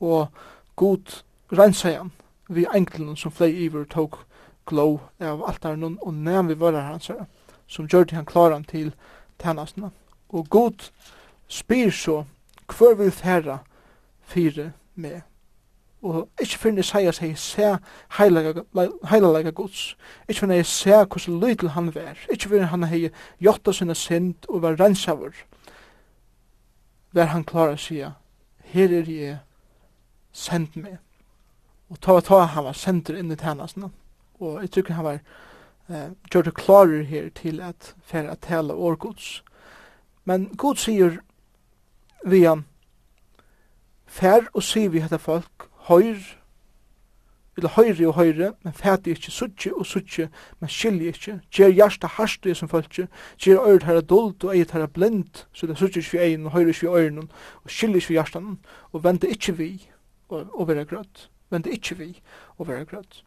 [0.00, 0.28] og
[0.76, 2.12] god rensa han
[2.48, 4.18] vi enkelen som flei iver tog
[4.66, 7.26] glow av altaren og nevn vi varar hans herre
[7.70, 8.92] som gjør det han klaran til
[9.38, 9.90] tennastene.
[10.28, 10.90] Og god
[11.48, 12.24] spyr så,
[12.78, 13.58] hver vil færa
[14.22, 15.20] fire med?
[16.02, 17.76] Og ikke finne seg at jeg ser
[18.18, 19.96] heilalega gods.
[20.28, 22.16] Ikke finne jeg se hos lydel han var.
[22.32, 23.10] Ikke finne han hei
[23.40, 25.34] jotta sinne synd og var rensavur.
[27.12, 28.12] Vær han klara sia,
[28.64, 29.38] her er jeg
[30.32, 30.98] send meg.
[31.90, 33.90] Og ta ta han var sendur inn i tennastene.
[34.40, 35.18] Og jeg tykker han var
[35.90, 39.44] eh, gjør det klarer her til at færa tala år gods.
[40.24, 41.20] Men god sier
[42.26, 42.64] vi han,
[44.06, 46.20] fær og sier vi hette folk, høyr,
[47.56, 50.28] eller høyre og høyre, men fæti ikkje, suttje og suttje,
[50.60, 53.08] men skilje ikkje, gjer hjarta harstu i som folkje,
[53.40, 56.54] gjer øyrt herra dold og eit herra blind, så det suttje ikkje vi egin og
[56.56, 57.28] høyre ikkje vi øyrnum,
[57.64, 58.54] og skilje ikkje vi hjartan,
[58.92, 59.70] og vende ikkje vi
[60.28, 62.10] og, og vera grøtt, vende ikkje vi
[62.56, 63.24] og vera grøtt.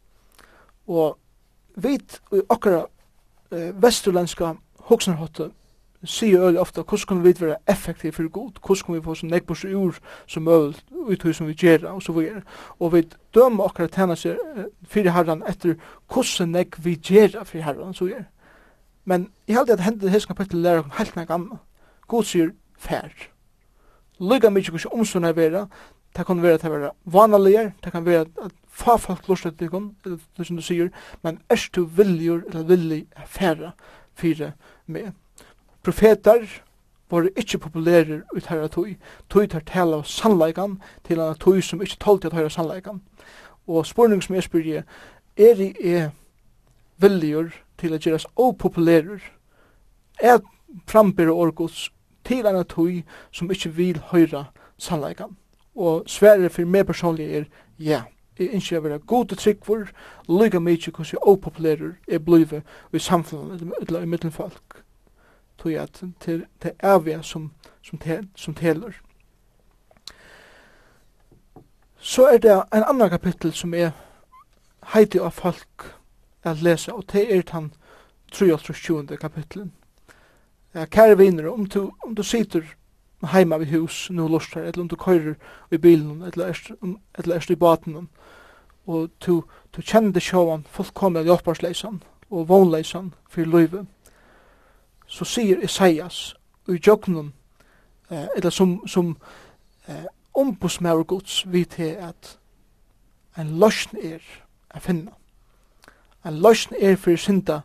[0.87, 1.19] Og
[1.75, 2.85] vit i okkara
[3.51, 4.55] eh, vesturlandska
[4.89, 5.51] hoksnarhotte
[6.03, 9.31] sier øyelig ofta hvordan kan vi være effektiv for god, hvordan kan vi få sånn
[9.31, 12.41] nekbors ur som øyelig ut som vi gjør og så videre.
[12.79, 13.03] Og vi
[13.35, 14.37] dømer okkara tjena seg
[14.87, 15.77] fyrir herran etter
[16.11, 18.25] hvordan nek vi gjør fyrir herran så gjør.
[19.05, 21.59] Men i heldig at hendet hans kapittel lærer om helt nek anna.
[22.07, 23.11] God sier fær.
[24.19, 25.67] Lyga mykje hvordan omsunna vera,
[26.15, 29.57] det kan være at det er vanaligar, det kan være at fa folk lust at
[29.57, 30.89] bygum, det som du sier,
[31.21, 33.71] men er du viljur eller villig færa
[34.15, 34.53] fire
[34.87, 35.11] med.
[35.83, 36.47] Profetar
[37.11, 38.95] var ikkje populærer ut herra tøy,
[39.29, 43.01] tøy tar tala av sannleikan til anna tøy som ikkje tålte at høyra sannleikan.
[43.67, 44.87] Og spurning som jeg spyr er,
[45.37, 46.09] er i er
[46.97, 49.21] viljur til at gjeras opopulærer,
[50.21, 50.39] er
[50.87, 51.91] frambyrra orgods
[52.25, 54.47] til anna tøy som ikkje vil høyra
[54.77, 55.37] sannleikan.
[55.75, 57.45] Og sverre for meg personlig er
[57.79, 58.03] ja
[58.39, 59.89] jeg ikke å være god og til tryggvor,
[60.29, 62.61] lyga mykje hvordan jeg opopulerer jeg blive
[62.93, 64.83] i samfunnet eller i middelfolk.
[65.57, 68.93] Tog at det er vi som, som, tel, som teler.
[71.97, 73.91] Så er det en annan kapittel som er
[74.93, 75.93] heiti av folk
[76.43, 77.73] at lesa, og det er den
[78.31, 79.17] 23.
[79.17, 79.71] kapittelen.
[80.73, 82.63] Ja, kære viner, om du, om du sitter
[83.31, 85.33] heima vid hus, nu lustar, eller om du køyrer
[85.71, 86.71] i bilen, eller erst,
[87.17, 88.09] eller erst i baten,
[88.87, 89.43] og du,
[89.75, 89.81] du
[90.13, 93.85] det sjåan fullkomna hjelparsleisan og vonleisan fyrir løyve,
[95.07, 96.35] så sier Isaias
[96.67, 97.33] og i jøgnum,
[98.09, 99.17] eh, eller som, som
[99.87, 102.37] eh, ombudsmær gods vi til at
[103.37, 104.21] en løsn er
[104.69, 105.11] a finna.
[106.25, 107.61] En løsn er fyrir synda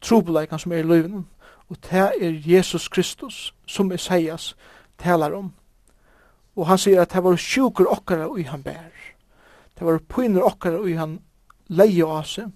[0.00, 1.26] trobeleikan som er i løyven,
[1.68, 4.56] og det er Jesus Kristus som Isaias
[4.98, 5.52] talar om.
[6.56, 9.01] Og han sier at det var sjukur okkara ui han bær.
[9.82, 11.14] Det var pynur okkara og han
[11.66, 12.52] leie av seg.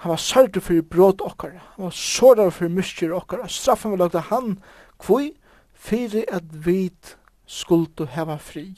[0.00, 1.58] Han var sardur for brot okkara.
[1.74, 3.50] Han var sårar for myskjur okkara.
[3.52, 4.54] Straffen var lagt av han
[4.96, 5.34] kvui
[5.76, 8.70] fyrir at vit skuldu heva fri.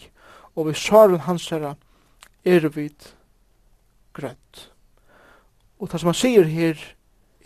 [0.59, 1.77] Og vi saren hans herra
[2.43, 3.13] er vit
[4.11, 4.73] grøtt.
[5.79, 6.83] Og það som han sier her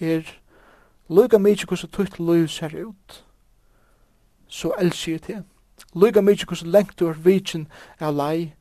[0.00, 0.24] er
[1.12, 3.18] Luga mykje hvordan tutt liv ser ut,
[4.48, 5.44] så elsker jeg til.
[5.92, 7.68] Luga mykje hvordan lengt du er vitsin
[8.00, 8.54] er lei,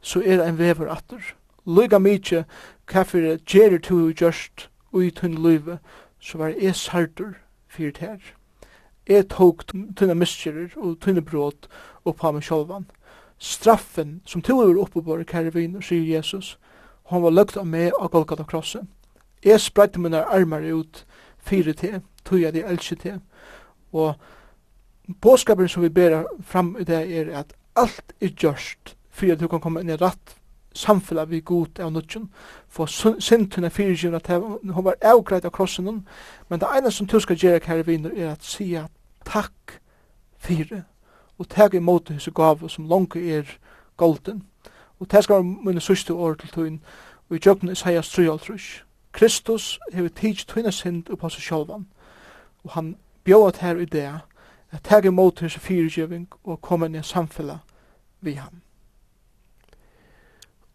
[0.00, 1.34] så er ein vever atter.
[1.66, 2.44] Lyga mykje,
[2.86, 5.78] kaffir gjerir tu gjørst ui tunn løyve,
[6.20, 7.34] så var jeg sardur
[7.68, 8.18] fyrir her.
[9.08, 11.68] Jeg tok tunna miskjerir og tunna brot
[12.04, 12.86] oppa meg sjolvan.
[13.38, 16.58] Straffen som tu er oppebore kære viner, sier Jesus,
[17.10, 18.88] hon var løgt av meg av krossen.
[19.44, 21.04] Jeg spreite mine armar ut
[21.38, 23.20] fyrir te, tog jeg de elsker til,
[23.92, 24.14] og
[25.20, 29.48] påskapen som vi ber fram i det er at alt er gjørst fyrir at du
[29.48, 30.36] kan komme inn i ratt
[30.74, 32.28] samfella vi god av nutjen,
[32.68, 32.86] for
[33.20, 34.28] sintuna fyrirgivna at
[34.74, 36.06] hon var avgreit av krossen
[36.48, 38.86] men det ene som du skal gjøre kære viner er at sia
[39.24, 39.80] takk
[40.38, 40.84] fyrir
[41.38, 43.44] og teg imot hos gav som langt er
[43.96, 44.42] golden.
[45.00, 46.82] Og teg skal være mine sørste år til tøyen
[47.30, 48.38] og i jøkken Isaias 3
[49.12, 51.86] Kristus hever tids tøyna sind uppa seg sjálvan.
[52.64, 54.20] Og han bjóat her i det
[54.70, 57.58] at teg imot hos fyrirgiving og koma inn i samfella
[58.20, 58.60] vi ham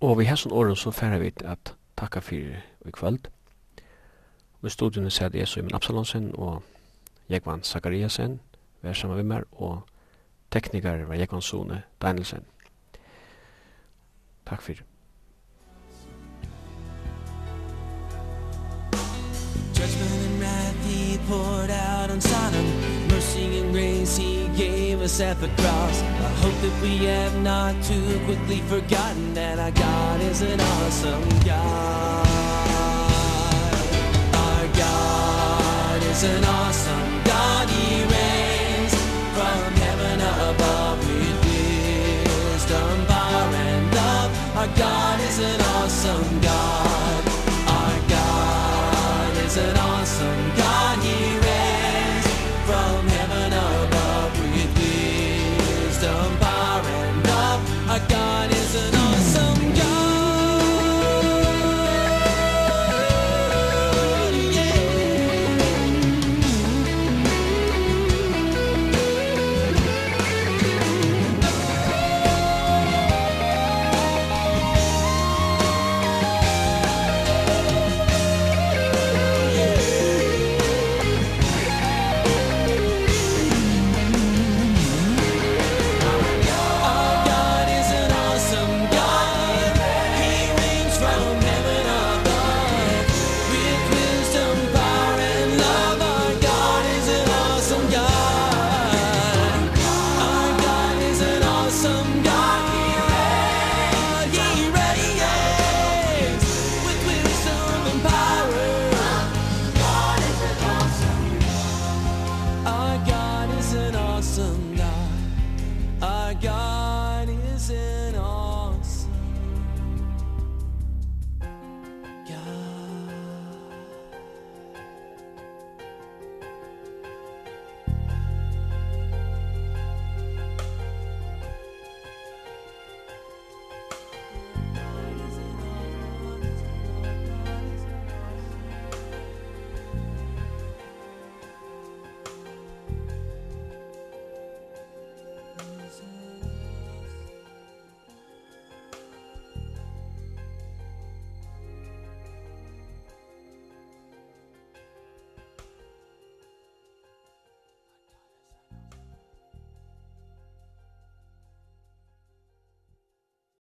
[0.06, 3.26] Og vi har sånn åren så færre vi at takka fyrir i kvöld.
[4.62, 6.62] Og i studion sier det så Imen Absalonsen og
[7.30, 8.40] Jekvan Zakariasen
[8.84, 9.82] er sammen med meg, og
[10.54, 12.46] teknikar var Jekvan Sone Danielsen.
[14.46, 14.86] Takk fyrir.
[19.74, 22.95] Judgment and wrath he poured out on Sodom
[23.46, 26.02] saving grace he gave us at the cross.
[26.02, 31.30] I hope that we have not too quickly forgotten that our God is an awesome
[31.46, 32.28] God.
[34.46, 37.70] Our God is an awesome God.
[37.70, 38.94] He reigns
[39.36, 40.18] from heaven
[40.50, 44.58] above with wisdom, power and love.
[44.58, 47.24] Our God is an awesome God.
[47.78, 49.95] Our God is an awesome